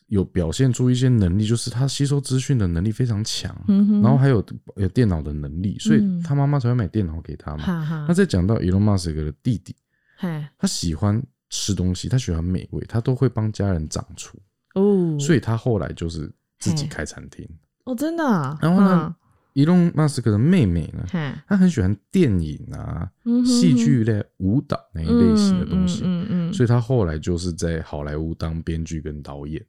[0.08, 4.44] 有表现出一些能力，就是他吸收资讯的能力非常强，嗯，然后还有
[4.76, 6.22] 有电脑的能力，所以嗯。
[6.24, 7.64] 他妈妈才会买电脑给他嘛。
[7.64, 8.06] 哈哈。
[8.08, 9.76] 那，再讲到 Elon Musk 的弟弟，
[10.58, 14.38] 他喜欢吃东西，他喜欢美味，他都会帮家人掌厨，
[14.76, 17.48] 哦，所以他后来就是自己嘿开餐厅。
[17.86, 19.16] 哦，真的、啊，然后呢
[19.54, 21.06] ，Elon Musk 的妹妹呢，
[21.48, 23.10] 她很喜欢电影啊、
[23.46, 29.64] 戏剧类、舞蹈那一类型的东西，嗯嗯嗯，所以他后来就是在好莱坞当编剧跟导演，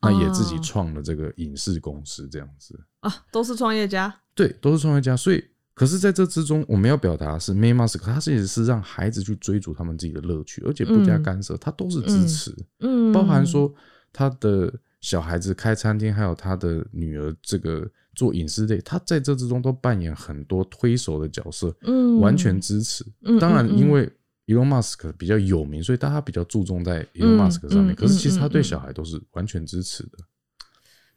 [0.00, 0.60] 那也自己哦。
[0.62, 2.78] 创了这个影视公司，这样子。
[3.00, 11.22] 啊，都是创业家，对，都是创业家，所以可是在这之中，我们要表达的是 May Musk，他其实是让孩子去追逐他们自己的乐趣，而且不加嗯。
[11.22, 13.72] 干涉，他都是支持，嗯，包含说
[14.12, 23.06] 他的小孩子开餐厅，还有他的女儿这个做影视类，他在这之中都扮演很多推手的角色，嗯，完全支持。
[23.22, 24.10] 嗯当然，因为
[24.48, 27.94] Elon Musk 比较有名，所以大家比较注重在 Elon 嗯 Musk 上面。
[27.94, 30.18] 嗯可是其实他对小孩都是完全支持的。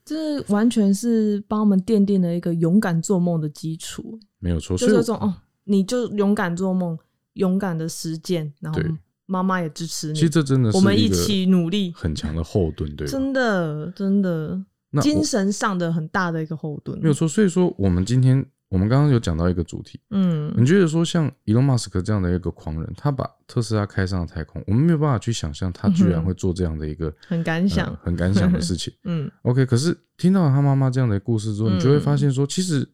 [0.03, 4.75] 这完全是帮我们奠定了一个勇敢做梦的基础，没有错。
[4.75, 6.97] 就是这种哦，你就勇敢做梦，
[7.33, 8.81] 勇敢的实践，然后
[9.27, 13.11] 妈妈也支持你，其实这真的是我们一起努力，很强的后盾，对吧？
[13.11, 14.61] 真的真的
[15.01, 17.27] 精神上的很大的一个后盾，没有错。
[17.27, 20.53] 所以说，我们今天我们刚刚有讲到一个主题，嗯。
[20.55, 28.93] 你觉得说像 Elon Musk 这样的一个狂人，他把特斯拉开上了太空，我们没有办法去想象他居然会做这样的一个 很敢想呃很敢想的事情。
[29.03, 29.29] 嗯。
[29.41, 32.87] OK，可是听到了他妈妈这样的故事之后，嗯你就会发现说，其实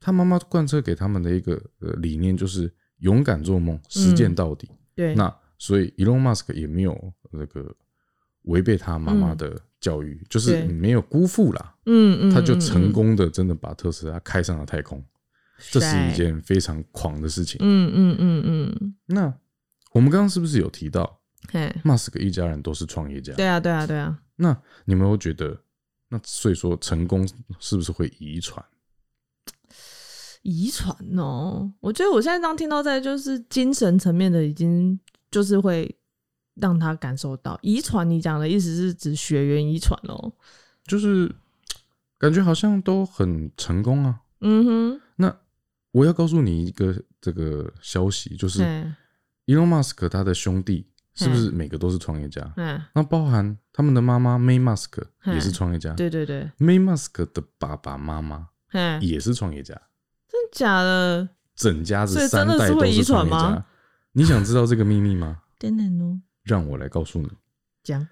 [0.00, 4.68] 他妈妈贯彻给他们的一个呃理念就是勇敢做梦，实践到底。
[4.96, 7.72] 对，那所以 Elon Musk 也没有那个
[8.42, 15.02] 违背他妈妈的教育，就是没有辜负啦，嗯嗯，他就嗯成，功的真的把特斯拉开上了太空，
[15.70, 17.58] 这是一件非常狂的事情。
[17.60, 19.32] 嗯嗯嗯嗯，那
[19.92, 21.20] 我们刚刚是不是有提到
[21.50, 23.34] 嘿，Musk 一家人都是创业家？
[23.34, 25.60] 对啊对啊对啊，那你们会觉得，
[26.08, 28.64] 那所以说成功是不是会遗传？
[30.42, 34.98] 遗传哦，我觉得我现在这样听到在就是精神层面的，已经
[35.30, 35.94] 就是会
[36.54, 38.08] 让他感受到遗传。
[38.08, 40.32] 你讲的意思是指血缘遗传哦？
[40.84, 41.32] 就是
[42.18, 44.20] 感觉好像都很成功啊。
[44.40, 45.11] 嗯哼，那
[45.92, 48.94] 我要告诉你一个这个消息，就是嗯
[49.46, 52.52] Elon Musk 他的兄弟是不是每个都是创业家？
[52.56, 58.48] 嗯，那包含他们的妈妈 May Musk 嗯也是创业家对对对，，May Musk 的爸爸妈妈
[59.00, 59.74] 也是创业家，
[60.28, 61.28] 真假的？
[61.54, 63.64] 整家子三代都是创业家。
[64.12, 65.42] 你想知道这个秘密吗？
[65.58, 67.28] 等等哦，让我来告诉你，
[67.82, 68.08] 讲，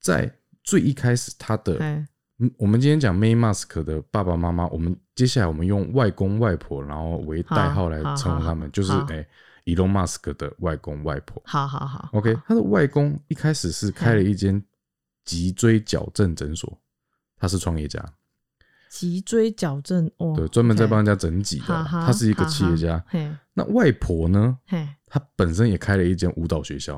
[0.00, 2.08] 在最一开始他的哎，
[2.40, 9.04] 嗯，我们今天讲 May Musk 的爸爸妈妈，我们接下来我们用外公外婆，然后为代号来称呼他们，就是好。
[9.06, 9.26] 哎、
[9.64, 11.42] Elon Musk 的外公外婆。
[11.44, 14.62] 好好好 OK，他的外公一开始是开了一间
[15.24, 16.78] 脊椎矫正诊所，
[17.36, 18.04] 他是创业家。
[18.88, 21.84] 脊椎矫正哦，对，专门在帮人家整脊的。
[21.84, 23.04] 他是一个企业家。
[23.52, 26.94] 那外婆呢，嘿，她本身也开了一间舞蹈学校，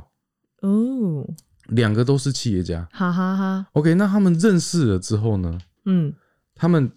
[0.60, 1.26] 哦，
[1.70, 2.86] 两个都是企业家。
[2.92, 6.12] 哈哈哈，OK，那他们认识了之后呢，嗯，
[6.54, 6.90] 他们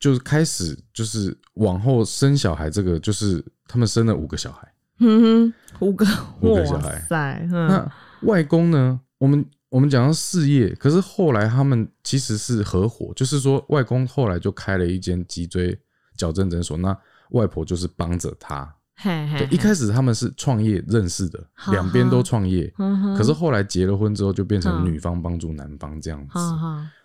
[0.00, 4.72] 就是开始就是往后生小孩，这个就是他们生了五个小孩。
[4.98, 6.06] 哼哼，五个，
[6.40, 7.92] 五个小孩哇塞，嗯，那
[8.22, 15.76] 外公呢，我们我们讲到事业，可是后来他们其实是合伙，就是说外公后来就开了一间脊椎
[16.16, 16.96] 矫正诊所，那
[17.30, 18.72] 外婆就是帮着他。
[18.94, 22.72] 嘿嘿对，，一开始他们是创业认识的，哈两边都创业。
[23.16, 26.38] 可是后来结了婚之后，就变成嗯女方帮助男方这样子。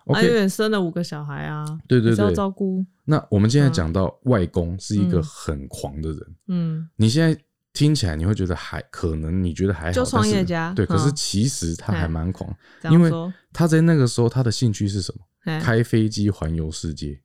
[0.05, 0.19] ，OK。
[0.19, 2.33] 啊，因为生了五个小孩啊，对对对。
[2.33, 5.23] 照顾，那我们现在讲到外公是一个嗯。
[5.23, 7.39] 很狂的人，嗯，你现在
[7.73, 12.07] 听起来你会觉得还可能，你觉得还好，就创但是业家对，可是嗯其实他还嘿。
[12.07, 12.53] 蛮狂，
[12.91, 15.21] 因为说，他在那个时候他的兴趣是什么？
[15.39, 15.59] 嘿。
[15.59, 17.21] 开飞机环游世界。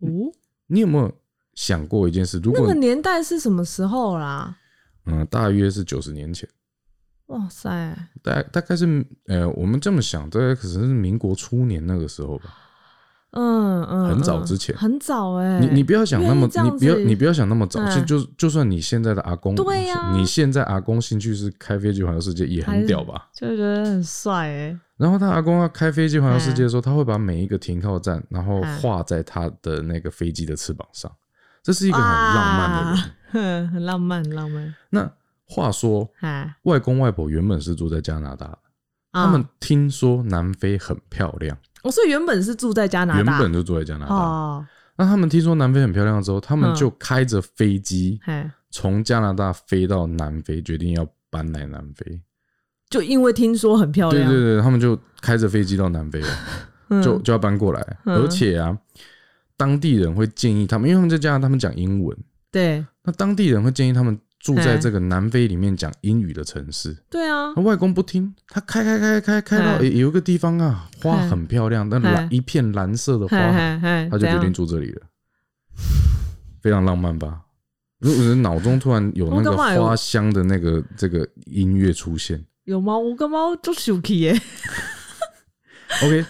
[0.00, 0.08] 哦，
[0.66, 1.12] 你有没有
[1.56, 2.38] 想过一件事？
[2.38, 4.56] 如果那个年代是什么时候啦？
[5.06, 6.48] 嗯，大约是九十年前，
[7.26, 12.44] 哇塞，大大概是呃，我们这么想，大概可能是民国初年那个时候吧。
[13.32, 14.74] 嗯嗯，很早嗯之前。
[14.76, 18.06] 很早哎，你你不要想那么你不要你不要想那么早，就嗯。
[18.06, 20.12] 就就算你现在的阿公，对呀。
[20.14, 23.28] 你现在阿公兴趣是开飞机环游世界，也很屌吧？
[23.34, 28.78] 就觉得很帅哎，然后他阿公要开飞机环游世界的时候，他会把每一个停靠站，然后嗯。
[28.78, 31.12] 画在他的那个飞机的翅膀上，
[31.66, 33.68] 这是一个很浪漫的人。
[33.72, 35.10] 很浪漫，很浪漫，那
[35.44, 38.56] 话说，哎，外公外婆原本是住在加拿大
[39.12, 44.14] 他们听说南非很漂亮，我所以原本是住在加拿大，原本就住在加拿大。
[44.14, 46.74] 哦，那他们听说南非很漂亮之后，他们嗯。
[46.76, 52.20] 就开着飞机嘿，从加拿大飞到南非，决定要搬来南非。
[52.88, 56.28] 就因为听说很漂亮，对对对，他们就开着飞机到南非了，
[56.88, 57.02] 嗯。
[57.02, 57.98] 就就要搬过来。
[58.04, 58.16] 嗯。
[58.16, 58.78] 而且啊，
[59.56, 62.16] 当地人会建议他们，因为他们在加拿大，他们讲英文，
[62.50, 66.96] 对那当地人会建议他们住在嗯这个南非里面讲英语的城市。
[67.10, 73.36] 对啊那，外公不听，他开开开开开到有一个地方啊，花嗯很漂亮，但蓝嗯一片蓝色的花
[74.10, 75.02] 他就决定住这里了，
[76.60, 77.40] 非常浪漫吧？
[77.98, 82.98] 如果人脑中突然有那个花香的那个这个音乐出现有吗？
[82.98, 84.38] 我干嘛就生气耶？
[86.04, 86.24] OK，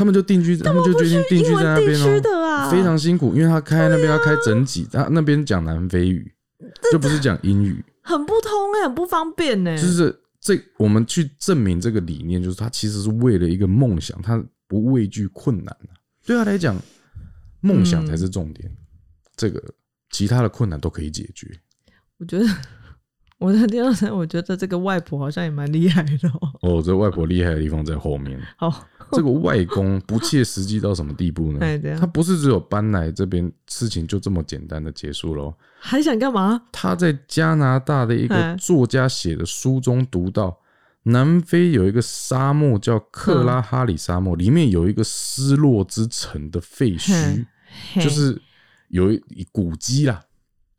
[0.00, 2.00] 他们就定居，他们就决定定居在那边
[2.48, 6.32] 啊，非常辛苦，因为他开那边要开整几，他那边讲南非语，
[6.90, 9.76] 就不是讲英语，很不通哎，很不方便呢。
[9.76, 15.92] 就是这我们去证明这个理念，就是他其实是为了一个梦想，他不畏惧困难啊
[16.24, 16.74] 对他来讲，
[17.60, 18.74] 梦想才是重点，
[19.36, 19.62] 这个
[20.08, 21.46] 其他的困难都可以解决。
[22.16, 22.46] 我觉得
[23.36, 26.48] 我的第二层，我觉得这个外婆好像也蛮厉害的哦。
[26.62, 28.40] 哦，这外婆厉害的地方在后面。
[28.56, 31.60] 好， 这个外公不切实际到什么地步呢
[31.98, 35.54] 他不是只有搬来这边，事情就这么简单的结束了。
[35.78, 36.62] 还想干嘛？
[36.72, 40.58] 他在加拿大的一个哎作家写的书中读到，
[41.04, 47.46] 南非有一个沙漠叫克拉哈里沙漠，里面有一个失落之城的废墟，
[47.96, 48.40] 就是
[48.88, 50.22] 有一古迹啦。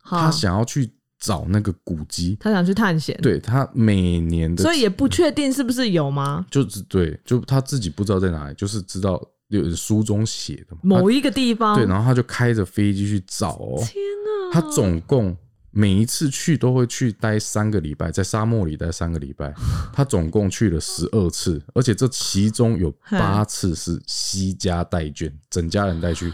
[0.04, 0.92] 他想要去
[1.22, 6.44] 找那个古迹，他想去探险，，对他每年的，所以也不确定是不是有吗？
[6.50, 10.80] 就是对，就他自己不知道在哪里，就是知道有书中写的嘛。
[10.82, 13.76] 某一个地方，对，然后他就开着飞机去找哦。
[13.78, 14.02] 天
[14.50, 15.36] 哪，他总共
[15.70, 19.54] 每一次去都会去待三个礼拜，在沙漠里待三个礼拜。
[19.94, 26.32] 他总共去了十二次，而且这其中有八次是西家带眷，整家人带去。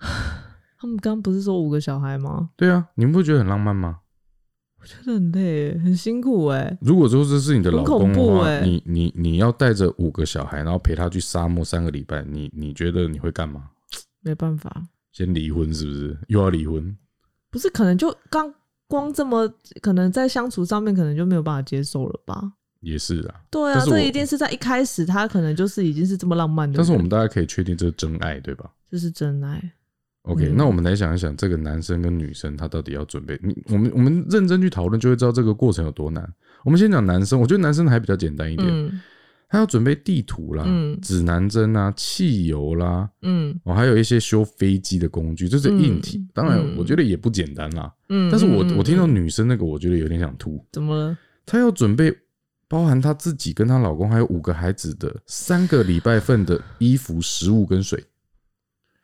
[0.80, 2.48] 他们刚刚不是说五个小孩吗？
[2.56, 3.98] 对啊，你们不觉得很浪漫吗？
[4.80, 6.76] 我觉得很累，很辛苦哎。
[6.80, 13.68] 如果说这是你的老公的话，欸你你你要带着五个小孩，然后陪他去沙漠三个礼拜，你你觉得你会干嘛？
[14.22, 16.18] 没办法，先离婚是不是？
[16.28, 16.96] 又要离婚？
[17.50, 18.52] 不是可能就刚
[18.88, 22.52] 光这么，可能在相处上面可能就没有办法接受了吧？
[22.80, 29.72] 也是啊，对啊，这一定是在一开始他可能就是已经是这么浪漫的，但是我们大家可以确定这是真爱，对吧这是真爱。
[30.22, 33.38] ？OK，、嗯那我们来想一想，这个男生跟女生他到底要准备？
[33.42, 36.30] 你我们我们认真去讨论，就会知道这个过程有多难。
[36.64, 39.00] 我们先讲男生，我觉得男生还比较简单一点，嗯
[39.52, 46.18] 他要准备地图啦、嗯指南针啊、汽油啦，嗯哦，还有一些修飞机的工具，这是硬体。
[46.18, 47.92] 嗯当然嗯，我觉得也不简单啦。
[48.10, 50.64] 嗯，但是我嗯我听到嗯女生那个，我觉得有点想吐。
[50.70, 51.18] 怎么了？
[51.44, 52.16] 她要准备
[52.68, 58.00] 包含她自己跟她老公还有五个孩子的三个礼拜份的衣服、食物跟水，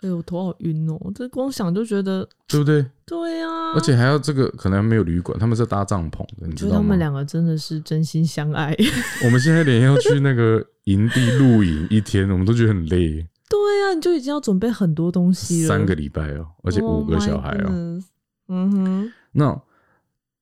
[0.03, 1.01] 哎呦，我头好晕哦！
[1.14, 2.84] 这光想就觉得，对不对？
[3.07, 6.99] 对啊，而且还要这个可能还没有旅馆，他们是搭帐篷的，你知道吗得他们？
[6.99, 8.76] 两个真的是真心相爱。
[9.24, 13.26] 我们现在连要去那个营地露营一天，我们都觉得很累。
[13.49, 18.03] 对啊，你就已经要准备很多东西了，三个礼拜哦，而且五个小孩 Oh 哦。
[18.49, 19.61] 嗯哼，那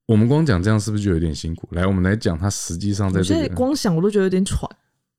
[0.06, 1.68] 我们光讲这样是不是就有点辛苦？
[1.72, 4.68] 来，我们来讲他实际上在这个光想我都觉得有点喘，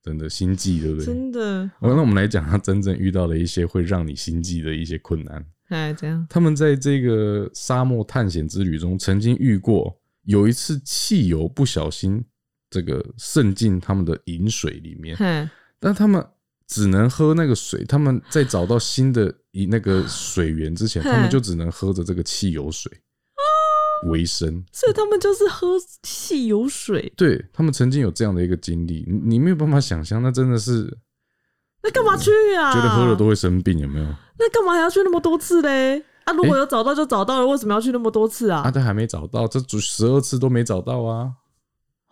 [0.05, 1.05] 真的心悸，对不对？
[1.07, 1.41] 真的。
[1.79, 5.43] 哦，那我们来讲他真正遇到的一些会让你心悸的一些困难。
[5.69, 12.23] 哎，这样，他们在这个沙漠探险之旅中，曾经遇过有一次汽油不小心
[12.69, 15.49] 这个渗进他们的饮水里面，嘿，
[15.79, 16.23] 但他们
[16.67, 17.83] 只能喝那个水。
[17.85, 22.91] 他们在找到新的一那个水源之前，他们就只能喝着这个汽油水
[24.09, 24.63] 为生。
[24.71, 30.97] 所以他们就是喝汽油水，对他们曾经有这样的一个经历，你你没有办法想象，那真的是
[31.83, 32.73] 那干嘛去啊？
[32.73, 34.05] 觉得喝了都会生病，有没有？
[34.37, 36.03] 那干嘛还要去那么多次嘞？
[36.25, 38.61] 啊，如果有找到就找到了，为什么要去那么多次啊？
[38.61, 41.33] 啊，但还没找到，这十二次都没找到啊，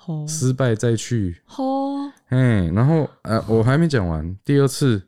[0.05, 1.41] 哦，失败再去。
[1.57, 5.01] 哦，哎，然后呃，我还没讲完，第二次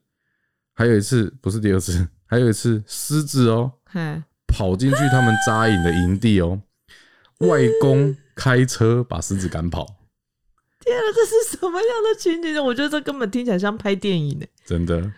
[0.74, 6.60] 还有一次，不是第二次，还有一次狮子哦，嘿，跑进去他们扎营的营地哦，
[7.48, 9.86] 外公开车把狮子赶跑，
[10.82, 12.54] 天啊，这是什么样的情景？
[12.54, 12.64] 呢？
[12.64, 14.46] 我觉得这根本听起来像拍电影呢。
[14.66, 15.12] 真的。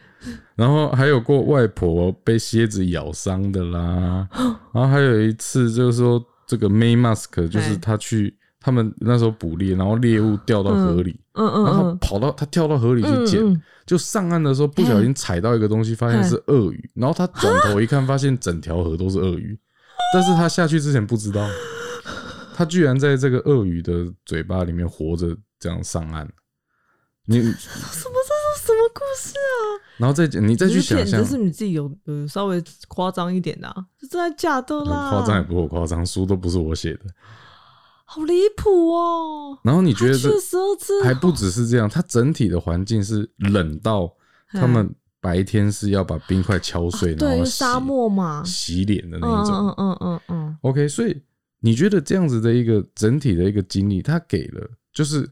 [0.55, 4.27] 然后还有过外婆被蝎子咬伤的啦，
[4.73, 19.57] 然后还有一次就是说这个 May Mask 就是他去他们那时候捕猎，然后猎物掉到河里，嗯嗯然后他嗯，跑到他跳到河里去捡，就上岸的时候不小心踩到一个东西，发现是鳄鱼，然后他转头一看，发现整条河都是鳄鱼，
[20.11, 21.47] 但是他下去之前不知道，
[22.57, 26.27] 他居然在这个鳄鱼的嘴巴里面活着，这样上岸。
[27.25, 27.53] 你 什么？
[28.27, 29.53] 这是什么故事啊？
[29.97, 35.11] 然后再讲，你再去想象这，是你自己有呃稍微夸张一点的、啊，这真的假的啦？
[35.11, 37.01] 夸张也不够夸张，书都不是我写的。
[38.05, 39.59] 好离谱哦！
[39.63, 44.11] 然后你觉得这他去十二次还不只是这样，它整体的环境是冷到
[44.53, 44.89] 他们
[45.19, 49.53] 白天是要把冰块敲碎，然对，因后沙漠嘛，洗脸的那种。
[49.53, 51.21] 嗯嗯嗯嗯 OK，所以
[51.59, 55.27] 你觉得这样子的一个整体的一个经历，它给了就是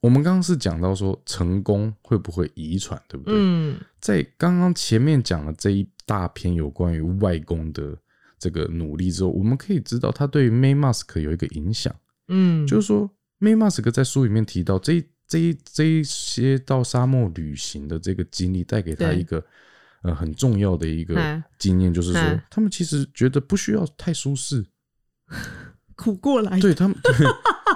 [0.00, 3.34] 我们刚刚是讲到说成功会不会遗传，对不对？
[3.36, 3.78] 嗯。
[4.00, 7.96] 在刚刚前面讲了这一大篇有关于外公的
[8.38, 11.94] 这个努力之后，我们可以知道他对于 May Musk 有一个影响，
[12.28, 19.44] 嗯，就是说 May Musk 在书里面提到这一这一这一些到沙漠旅行的这个经历，带给他一个
[20.02, 21.42] 呃很重要的一个哎。
[21.58, 22.46] 经验，就是说哎。
[22.50, 24.64] 他们其实觉得不需要太舒适。
[26.00, 27.12] 苦过来，对他们， 对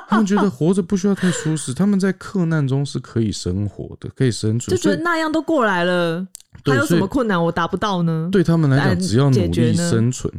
[0.09, 4.75] 他们觉得活着不需要太舒适，他们在克难中是可以生活的，可以生存。
[4.75, 6.27] 就觉得那样都过来了，
[6.65, 8.29] 还有什么困难我达不到呢？
[8.33, 10.33] 对他们来来讲，只要努力生存，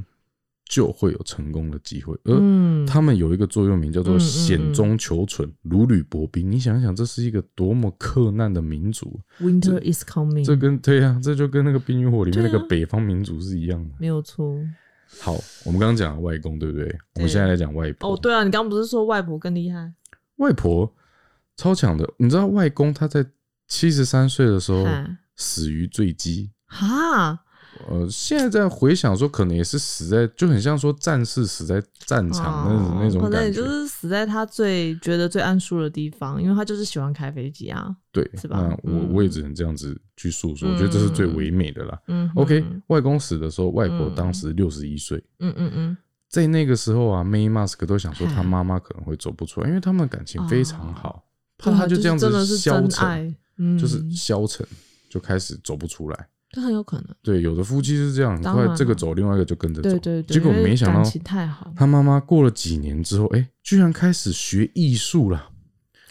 [0.67, 2.13] 就会有成功的机会。
[2.23, 6.49] 而嗯，他们有一个座右铭叫做“嗯嗯险中求存，如履薄冰”。
[6.51, 13.95] 你想想，这是一个多么克难的民族，Winter is coming，这跟对呀、这就跟那个《冰与火》里面那个北方民族是一样的。
[13.99, 14.57] 没有错。
[15.19, 16.85] 好，我们刚刚讲了外公，对不对？
[17.15, 18.13] 我们现在来讲外婆。
[18.13, 19.93] 哦，对啊，你刚刚不是说外婆更厉害？
[20.37, 20.93] 外婆
[21.55, 23.25] 超强的，你知道外公他在
[23.67, 24.85] 七十三岁的时候
[25.35, 26.51] 死于坠机。
[26.65, 27.44] 哈，
[27.87, 33.47] 呃，现在在回想说，可能也是死在，就很像说战士死在战场那种、那种可能感觉。
[33.47, 37.95] 也就是死在他最觉得最安舒的地方，因为他就是喜欢开飞机啊。
[38.11, 42.01] 对，是吧那我、嗯我也只能这样子去诉说，我觉得这是最唯美的啦。
[42.07, 45.97] 嗯 OK，外公死的时候，外婆嗯当时六十一岁，嗯嗯嗯，
[46.29, 51.23] 在那个时候啊，May Mask 都想说他妈妈可能会走不出来，因为他们感情非常好，
[51.57, 53.35] 怕他就这样子消沉，
[53.77, 54.65] 就是消沉，
[55.09, 56.27] 就开始走不出来。
[56.55, 57.07] 这很有可能。
[57.21, 59.89] 对，有的夫妻是这样，很快当然了这个走，另外一个就跟着走。
[59.89, 65.49] 对对对，结果因为没想到感情太好，他妈妈过了几年之后，哎、居然开始学艺术了，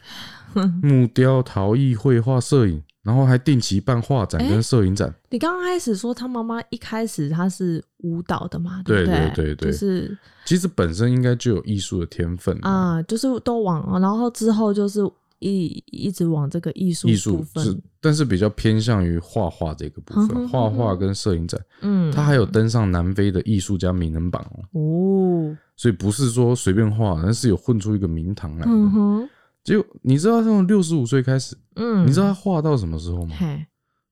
[0.82, 5.12] 木雕、陶艺、绘画、摄影，然后还定期办画展跟摄影展。
[5.30, 15.00] 你刚刚开始说他妈妈一开始她是舞蹈的嘛，对不对对对对就是其实本身应该就有艺术的天分啊，就是都往，然后之后就是
[15.44, 24.42] 一一直往这个艺术部艺术分，是，但是比较偏向于画画这个部分，画画跟摄影展，嗯，他还有登上南非的艺术家名人榜
[24.72, 28.70] 哦，哦，所以不是说随便画，但是有混出一个名堂来的。
[28.70, 29.28] 嗯哼，
[29.62, 33.36] 结果你知道他从六十五岁开始，嗯，你知道他画到什么时候吗？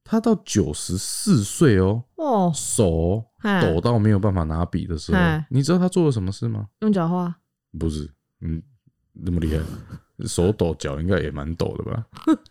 [0.05, 3.25] 他到九十四岁哦，哦，手
[3.63, 5.19] 抖到没有办法拿笔的时候，
[5.49, 6.67] 你知道他做了什么事吗？
[6.81, 7.35] 用脚画，
[7.79, 8.11] 不是，
[8.43, 8.63] 嗯，
[9.15, 9.59] 那么厉害，
[10.27, 12.07] 手抖脚应该也蛮抖的吧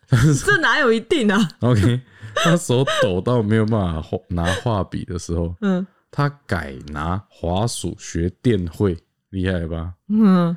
[0.45, 2.01] 这哪有一定啊？？OK，
[2.35, 8.97] 他手抖到没有办法画拿画笔的时候，嗯他改拿滑鼠学电绘，
[9.29, 9.93] 厉害吧？
[10.09, 10.55] 嗯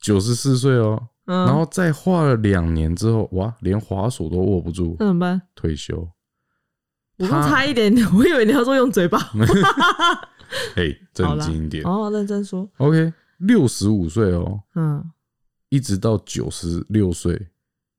[0.00, 5.40] 九十四岁哦，嗯，然后再画了两年之后，哇，连滑鼠都握不住，那怎么办？
[5.54, 6.06] 退休。
[7.16, 9.18] 我刚差一点，我以为你要说用嘴巴。
[10.76, 11.84] 哎，好正啦经一点。
[11.84, 15.02] 哦，认真说，OK，六十五岁哦，嗯，
[15.74, 17.48] 一直到九十六岁，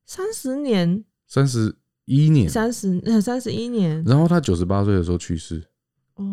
[0.05, 5.61] 三十年，三十一年，三十呃三十一年，然后他九十八岁的时候去世。
[6.13, 6.23] 哦，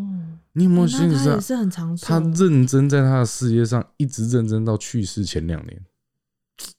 [0.52, 1.40] 你有没有那心里上他也？
[1.40, 2.06] 是很长寿。
[2.06, 5.84] 他认真在他的事业上一直认真到去世前两年，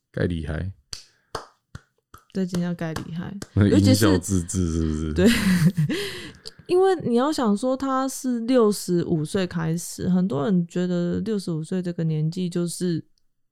[0.10, 0.72] 该厉害，
[2.32, 5.14] 对，今天该厉害，那尤其是音效自制是不是？
[5.14, 5.28] 对
[6.68, 13.04] 因为你要想说他是六十五岁开始，很多人觉得六十五岁这个年纪就是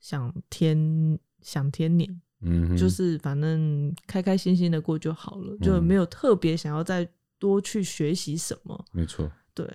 [0.02, 7.08] 想天想天年，嗯，就是反正开开心心的过就好了，就嗯没有特别想要再
[7.40, 8.86] 多去学习什么。
[8.92, 9.66] 没错，对，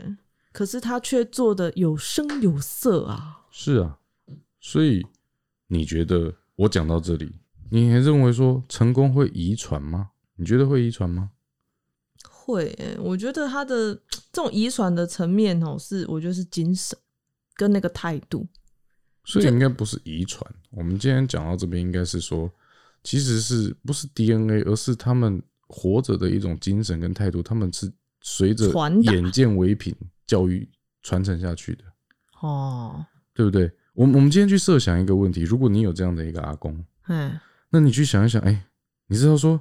[0.53, 3.47] 可是他却做的有声有色啊。
[3.51, 3.99] 是啊。
[4.61, 5.07] 所以
[5.69, 7.37] 你觉得我讲到这里，
[7.71, 10.11] 你还认为说成功会遗传吗？
[10.35, 11.31] 你觉得会遗传吗？
[12.29, 13.95] 会欸、我觉得他的
[14.33, 16.99] 这种遗传的层面哦，是我觉得是精神
[17.55, 18.47] 跟那个态度。
[19.27, 20.43] 所以应该不是遗传。
[20.71, 22.51] 我们今天讲到这边，应该是说，
[23.03, 29.95] 其实是不是 DNA，而是他们活着的一种精神跟态度，他们是随着传眼见为凭
[30.27, 30.69] 教育
[31.03, 31.85] 传承下去的，
[32.41, 33.05] 哦，
[33.35, 33.71] 对不对？
[33.95, 38.67] 我们我们今天去设想一个问题：如果你有这样的一个阿公，哎，那你去想一想，哎、
[39.09, 39.61] 你知道说，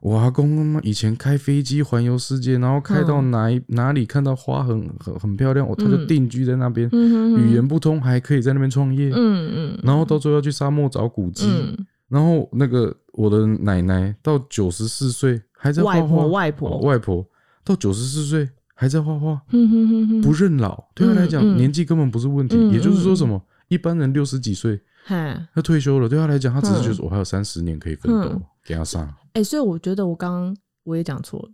[0.00, 3.30] 我阿公他妈以前开飞机环游世界，然后开到嗯。
[3.30, 16.70] 哪一、哪里看到花很很很漂亮，哦，他就嗯定居在那边，语言不通还可以在那边创业，嗯嗯，然后到最后要去沙漠找古迹，嗯，然后那个我的奶奶到九十四岁还在画画，外婆外婆。
[16.70, 17.26] 哦外婆
[17.62, 19.42] 到九十四岁还在画画，
[20.22, 22.56] 不认老，对他来讲、年纪根本不是问题。
[22.56, 26.82] 嗯也就是说什么，一般人六十几岁嗨，他退休了，对他来讲，他只是嗯。
[26.84, 28.42] 觉得我还有三十年可以奋斗，嗯。
[28.64, 29.06] 给他上。
[29.32, 31.52] 哎、所以我觉得我刚刚我也讲错了。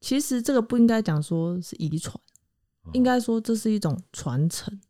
[0.00, 2.14] 其实这个不应该讲说是遗传，
[2.84, 4.80] 哦应该说这是一种传承，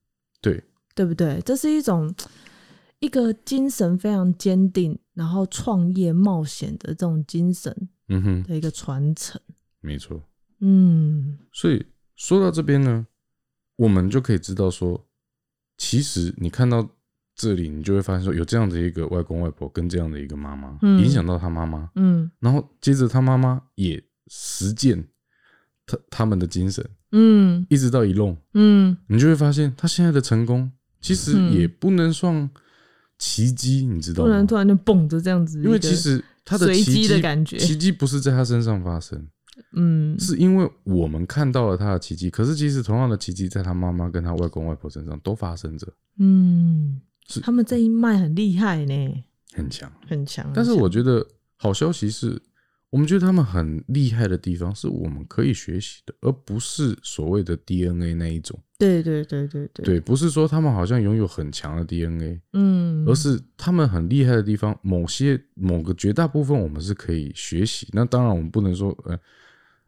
[0.40, 0.62] 对，
[0.94, 1.40] 对不对？
[1.44, 2.14] 这是一种
[3.00, 9.40] 一个精神非常坚定，然后创业冒险的这种精神嗯哼，的一个传承。
[9.80, 10.22] 没错。
[10.60, 13.06] 嗯所以说到这边呢，
[13.76, 15.08] 我们就可以知道说，
[15.76, 16.88] 其实你看到
[17.40, 21.02] 这里，你就会发现说，有这样的一个外公外婆跟这样的一个妈妈，嗯。
[21.02, 22.30] 影响到他妈妈，嗯。
[22.38, 25.02] 然后接着他妈妈也实践
[25.86, 27.64] 他他们的精神，嗯。
[27.70, 28.94] 一直到一弄，嗯。
[29.06, 30.70] 你就会发现他现在的成功
[31.00, 32.50] 其实嗯也不能算
[33.16, 34.28] 奇迹，你知道吗？
[34.28, 34.46] 不能？
[34.46, 37.56] 突然就蹦着这样子，因为其实他的奇迹的感觉。
[37.56, 39.26] 奇迹不是在他身上发生，
[39.72, 40.18] 嗯。
[40.20, 49.24] 是因为我们看到了他的奇迹，可是其实同样的奇迹在他妈妈跟他外公外婆身上都发生着，嗯是，他们这一脉很厉害呢，
[49.54, 49.90] 很强。
[50.06, 50.50] 很强。
[50.54, 51.26] 但是我觉得
[51.56, 52.40] 好消息是，
[52.90, 58.58] 我们觉得他们很厉害的地方是我们可以学习的，而不是所谓的 DNA 那一种。
[58.78, 67.86] 对对对对对，对，不是说他们好像拥有很强的 DNA，嗯，而是他们很厉害的地方，某些某个绝大部分我们是可以学习。
[67.92, 69.18] 那当然，我们不能说呃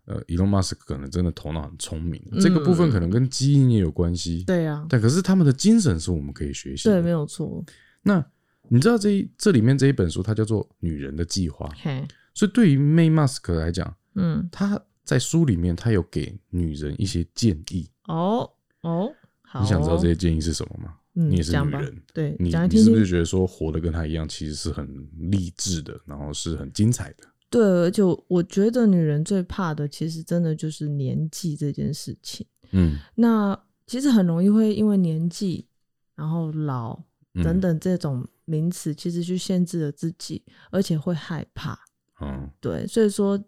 [0.05, 4.43] 呃，Elon Musk 可能真的头脑很聪明，这个部分可能跟基因也有关系。
[4.43, 7.65] 嗯对啊，但可是他们的精神是我们可以学习对，没有错。
[8.03, 8.25] 那
[8.69, 11.69] 你知道这一这里面这一本书，它叫做《女人的计划》。
[11.81, 17.89] 嘿，所以对于 May Musk 来讲，嗯，他在书里面他有给女人一些建议。
[18.07, 18.51] 哦
[18.81, 20.95] 哦，好哦，你想知道这些建议是什么吗？
[21.15, 23.07] 嗯，你也是女人，对，你你是不是。
[23.07, 27.25] 觉得说活得跟他一样，其实是很励志的，然后是很精彩的？
[27.53, 32.45] 对，而且我我觉得女人最怕的，其实真的就是年纪这件事情。
[32.71, 35.67] 嗯，那其实很容易会因为年纪，
[36.17, 36.99] 然后老
[37.35, 41.79] 嗯等等这种名词，其实去限制了自己，而且会害怕。
[42.21, 43.39] 嗯对，所以说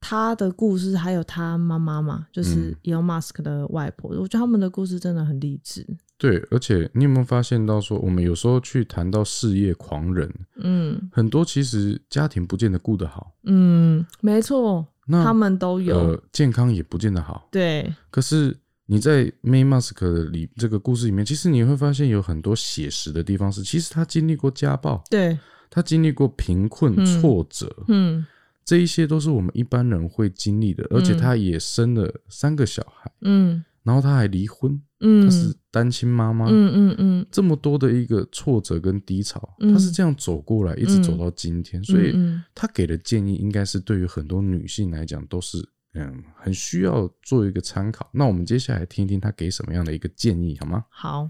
[0.00, 5.86] 他的故事还有他妈妈嘛，就是嗯 Elon Musk 的外婆，我觉得他们的故事真的很励志。
[6.22, 15.98] 对，而且你有没有发现到说，我们有时候去谈到事业狂人，嗯很多其实家庭不见得顾得好，嗯，没错，那他们都有。
[15.98, 17.48] 呃健康也不见得好。
[17.50, 18.56] 对，可是
[18.86, 25.36] 你在 May Musk 的里这个故事里面，其实你会发现有很多写实的地方是，其实他经历过家暴，对，
[25.68, 28.24] 他经历过贫困、嗯挫折，嗯
[28.64, 30.86] 这一些都是我们一般人会经历的。
[30.90, 36.46] 而且他也生了三个小孩，嗯然后她还离婚，嗯，他是单亲妈妈。
[36.46, 45.58] 嗯嗯嗯，这么多的一个挫折跟低潮，嗯他是这样走过来，一直走到今天，所以嗯他给的建议应该是对于很多女性来讲都是
[45.94, 48.08] 嗯很需要做一个参考。
[48.12, 50.84] 那我们接下来听一听他给什么样的一个建议好吗？
[50.90, 51.28] 好，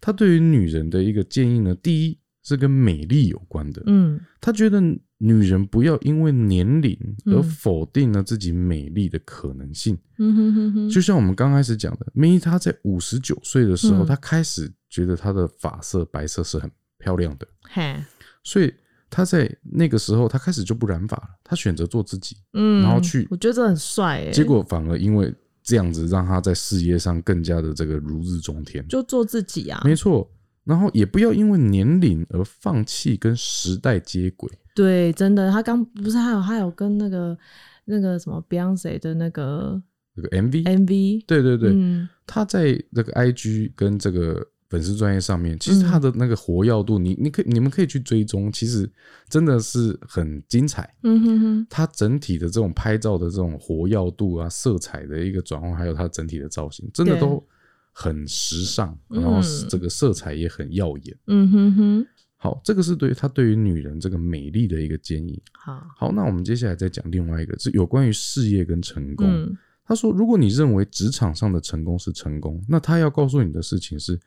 [0.00, 3.82] 他对于女人的一个建议呢，第一是跟美丽有关的。
[3.86, 4.20] 嗯。
[4.40, 4.80] 他觉得
[5.18, 7.42] 女人不要因为年龄而嗯。
[7.42, 9.98] 否定了自己美丽的可能性。
[10.18, 14.06] 嗯哼哼哼，就像我们刚开始讲的，梅姨她在五十九岁的时候，嗯。
[14.06, 17.96] 她开始觉得她的发色白色是很漂亮的，嘿，
[18.42, 18.72] 所以
[19.10, 28.86] 她在那个时候，她开始就不染发了，她选择做自己，嗯，然后去我觉得这很帅哎，结果反而因为这样子，让她在事业上更加的这个如日中天。
[28.88, 30.30] 就做自己啊，没错，
[30.64, 34.50] 然后也不要因为年龄而放弃跟时代接轨。
[34.74, 37.38] 对，真的，他刚不是还有还有跟那个
[37.84, 39.80] 那个什么 Beyonce 的那个
[40.14, 42.08] 那个 MV，MV，对对对，嗯。
[42.26, 48.90] 他在那个 IG 跟这个粉丝专业上面，其实他的那个活跃度，你你可以你们可以去追踪，其实
[49.28, 50.92] 真的是很精彩。
[51.02, 57.20] 嗯哼哼，他整体的这种拍照的这种活跃度啊，色彩的一个转换，还有他整体的造型，真的对。
[57.20, 57.46] 都
[57.94, 59.40] 很时尚，嗯然后
[59.70, 61.16] 这个色彩也很耀眼。
[61.28, 65.40] 嗯哼哼，好，这个是对于他对于女人这个美丽的一个建议。
[65.52, 69.26] 好，好，那我们接下来再讲另外一个，是有关于事业跟成功。
[69.26, 74.18] 嗯他说，如果你认为职场上的成功是成功，那他要告诉你的事情是，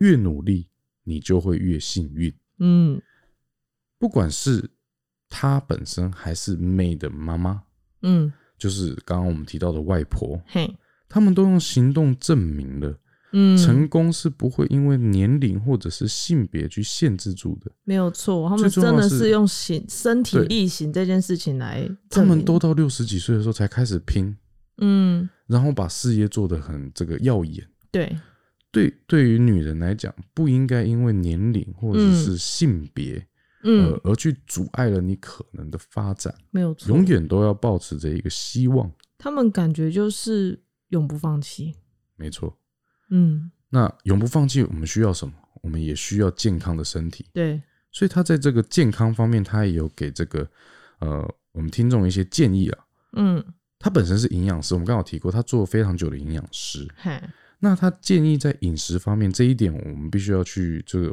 [0.00, 0.68] 越努力
[1.02, 2.30] 你就会越幸运。
[2.58, 3.00] 嗯
[3.98, 4.68] 不管是
[5.30, 7.62] 他本身还是妹的妈妈，
[8.02, 10.70] 嗯，就是刚刚我们提到的外婆，嘿，
[11.08, 12.94] 他们都用行动证明了，
[13.32, 17.70] 嗯，成功是不会因为年龄或者是性别去限制住的。
[17.84, 24.36] 没有错，他们真的是用行身体力行这件事情来他们都到六十几岁的时候才开始拼，
[24.78, 27.66] 嗯，然后把事业做得很这个耀眼。
[27.90, 28.16] 对，
[28.70, 33.26] 对，对于女人来讲，不应该因为年龄或者是性别，
[33.64, 33.92] 嗯。
[33.92, 36.34] 呃，，而去阻碍了你可能的发展。
[36.50, 38.90] 没有错，永远都要保持着一个希望。
[39.18, 41.74] 他们感觉就是永不放弃，
[42.16, 42.56] 没错，
[43.10, 45.34] 嗯，那永不放弃，我们需要什么？
[45.62, 47.26] 我们也需要健康的身体。
[47.32, 50.48] 对，所以他在这个健康方面，他也有给这个
[51.00, 52.78] 呃我们听众一些建议啊。
[53.14, 53.44] 嗯，
[53.78, 56.86] 他本身是营养师，我们刚好提过，他做了非常久的营养师。
[56.96, 57.20] 嘿，
[57.58, 61.06] 那他建议在饮食方面这一点，我们必须要去这个，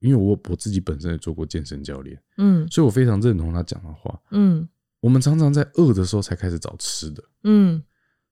[0.00, 4.20] 因为我我自己本身也做过健身教练，嗯所以我非常认同他讲的话。
[4.30, 4.68] 嗯
[5.00, 7.80] 我们常常在饿的时候才开始找吃的，嗯，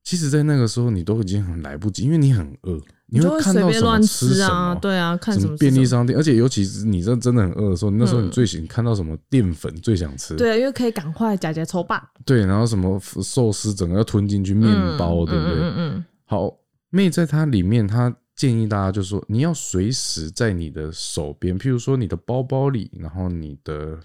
[0.03, 8.31] 其实，在那个时候你都已经很来不及，因为你很饿，你就会看到什么吃什啊，么，对啊，看什么便利商店，而且尤其是你这真的很饿的时候，那时候你嗯。
[8.31, 15.55] 最喜看到什么淀粉最想吃，对，因为可以赶快夹夹抽吧，对，然后什么寿司整个要吞进去，面包，对不对？
[15.55, 16.53] 嗯嗯好，
[16.91, 23.97] 妹在它里面，她建议大家就是说，你要随时在你的手边，譬如说你的包包里，然后你的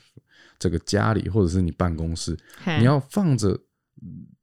[0.60, 3.60] 这个家里，或者是你办公室，嗯，你要放着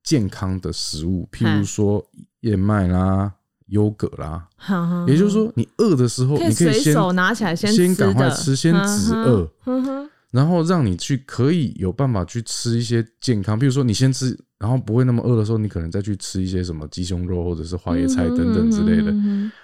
[0.03, 1.65] 健康的食物，譬如嘿。
[1.65, 2.05] 说
[2.41, 3.33] 燕麦啦、
[3.69, 4.47] 优格啦。
[4.57, 9.49] 哈也就是，说，你饿的时候，你可以手拿起来先先赶快吃，先止饿，
[10.31, 19.11] 然后让你去可以有办法去吃一些健康，比如说你先吃，然后不会那么饿的时候，你可能再去吃一些什么鸡胸肉或者是花椰菜等等之类的，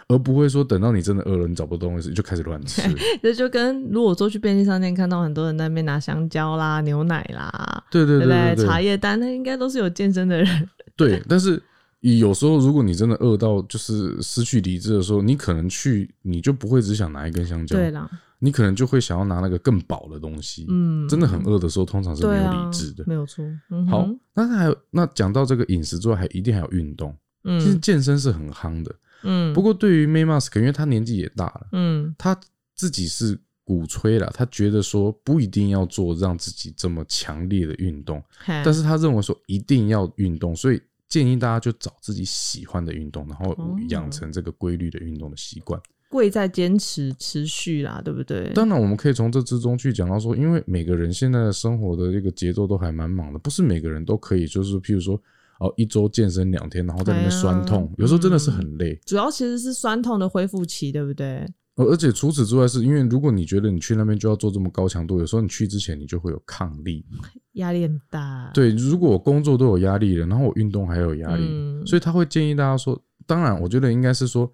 [0.08, 2.80] 而不会说等到你真的饿了，你找不到东西就开始乱吃。
[3.22, 8.38] 这就跟如果说去便利商店看到很多人在那边拿香蕉啦、牛奶啦，对对对不对？
[8.38, 10.68] 对对对茶叶蛋，那应该都是有健身的人。
[10.96, 11.62] 对，但是
[12.04, 20.66] 有时候如果你真的饿到就是失去理智的时候，你可能去你就不会只想拿一根香蕉，对啦，你可能就会想要拿那个更饱的东西。
[20.68, 23.04] 嗯，真的很饿的时候，通常是没有理智的。
[23.06, 23.44] 没有错。
[23.88, 27.16] 好，那还有那讲到这个饮食之外，还一定还有运动。
[27.42, 32.14] 其实嗯健身是很夯的，嗯，不过对于 May Mask，因为他年纪也大了，嗯。
[32.18, 32.38] 他
[32.74, 45.80] 自己是鼓吹了，他觉得说不一定要做让自己这么强烈的运动，但但是他认为说一定要运动，所以建议大家就找自己喜欢的运动，然后哦养成这个规律的运动的习惯。
[46.10, 48.52] 贵在坚持持续啦，对不对？
[48.54, 55.20] 当然，我们可以从这之中去讲到说，因为每个人现在的生活的这个节奏都还蛮忙的，不是每个人都可以，就是譬如说，
[55.58, 58.94] 哦，一周健身两天，然后在里面酸痛，哎有时候真的是很累。
[59.04, 61.44] 主要其实是酸痛的恢复期，对不对？
[61.76, 67.04] 而而且除此之外，是因为如果你觉得你去那边就要做这么高强度，有时候你去之前你就会有抗力。
[67.54, 74.52] 压力很大。，对，如果我工作都有压力了，然后我运动还有压力，嗯所以他会建议大家说，当然，我觉得应该是说，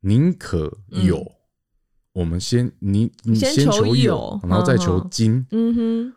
[0.00, 1.24] 宁可有，
[2.12, 5.44] 我们先你你嗯先求求有然后再求精。
[5.50, 6.12] 嗯哼，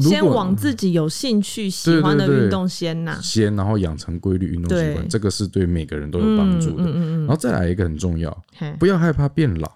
[0.00, 6.84] 先往自己有兴趣、喜欢的运动先呐，先，然后养成规律运动习惯，这个是对每个人都有帮助的。
[6.84, 8.44] 嗯嗯嗯然后再来一个很重要，
[8.78, 9.70] 不要害怕变老。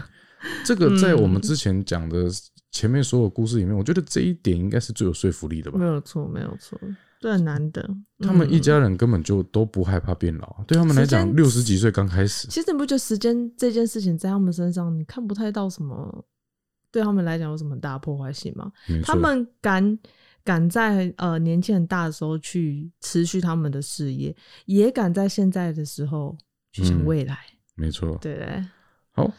[0.64, 2.26] 这个在我们嗯之前讲的
[2.70, 5.84] 前面所有故事里面，我觉得这一点应该是最有说服力的吧没。
[5.86, 6.78] 有错，没有错，
[7.18, 7.82] 这很难得。
[8.20, 16.24] 他们一嗯家人根本就都不害怕变老，对他们来讲，六十几岁刚开始，其实你不觉得时间这件事情在他们身上，你看不太到什么，
[16.96, 18.72] 对他们来讲有什么很大的破坏性吗？
[19.04, 19.98] 他们敢
[20.42, 24.34] 敢在呃年纪很大的时候去持续他们的事业，
[24.64, 26.34] 也敢在现在的时候
[26.72, 27.36] 去想嗯未来，
[27.74, 28.16] 没错。
[28.22, 28.64] 对不对？
[29.12, 29.30] 好，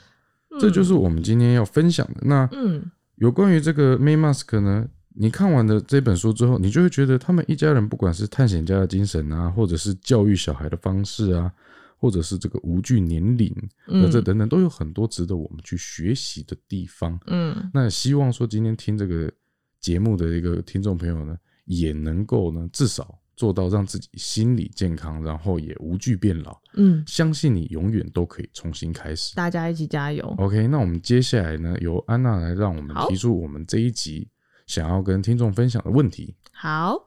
[0.59, 2.21] 这就是我们今天要分享的。
[2.21, 11.51] 那嗯有关于这个 May Mask 呢，你看完了这本书之后，你就会觉得他们一家人不管是探险家的精神啊，或者是教育小孩的方式啊，
[11.97, 13.53] 或者是这个无惧年龄，
[13.87, 17.19] 那嗯这等等都有很多值得我们去学习的地方。
[17.25, 19.31] 嗯那希望说今天听这个
[19.79, 29.35] 节目的一个听众朋友呢，也能够呢至少做到让自己心理健康，然后也无惧变老，嗯，相信你永远都可以重新开始。
[29.35, 30.25] 大家一起加油。
[30.39, 34.27] OK，那我们接下来呢，由安娜来让我们提出我们这一集
[34.65, 36.35] 想要跟听众分享的问题。
[36.51, 36.97] 好，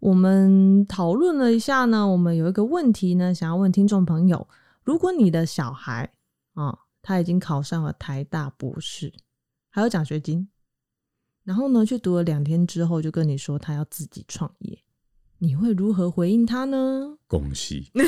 [0.00, 4.46] 我们讨论了一下呢，我们有一个问题呢，想要问听众朋友：
[4.84, 6.12] 如果你的小孩
[6.54, 9.12] 啊、他已经考上了台大博士，
[9.70, 10.48] 还有奖学金，
[11.44, 14.78] 然后呢，去读了两天之后，就跟你说他要自己创业，
[15.38, 17.16] 你会如何回应他呢？
[17.26, 17.90] 恭喜！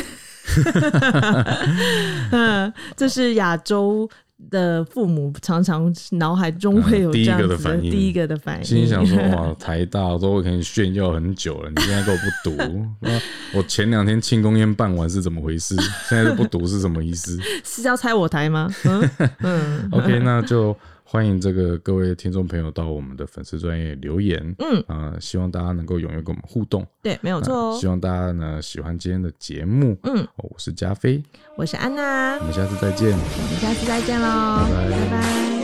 [2.33, 4.09] 嗯，这是亚洲
[4.51, 12.87] 的父母常常脑海中会有嗯第一这样子个的反应第一个的反应，心想说：哇，台大我都可以炫耀很久了，你现在给我不读？
[13.01, 13.11] 那
[13.53, 15.75] 我前两天庆功宴办完是怎么回事？
[16.09, 18.73] 现在都不读是什么意思 是要拆我台吗？
[18.85, 19.11] 嗯
[19.41, 19.89] 嗯？
[19.93, 20.75] OK，那就
[21.11, 24.55] 欢迎这个各位听众朋友到我们的粉丝专业留言。
[24.59, 26.87] 嗯，啊、希望大家能够踊跃跟我们互动。
[27.03, 27.87] 对，没有错希。
[27.87, 29.97] 望大家呢喜欢今天的节目。
[30.03, 31.23] 嗯，哦我是加菲，
[31.57, 33.13] 我是安娜我，们下次再见。
[33.13, 35.58] 我们下次再见喽，拜拜拜拜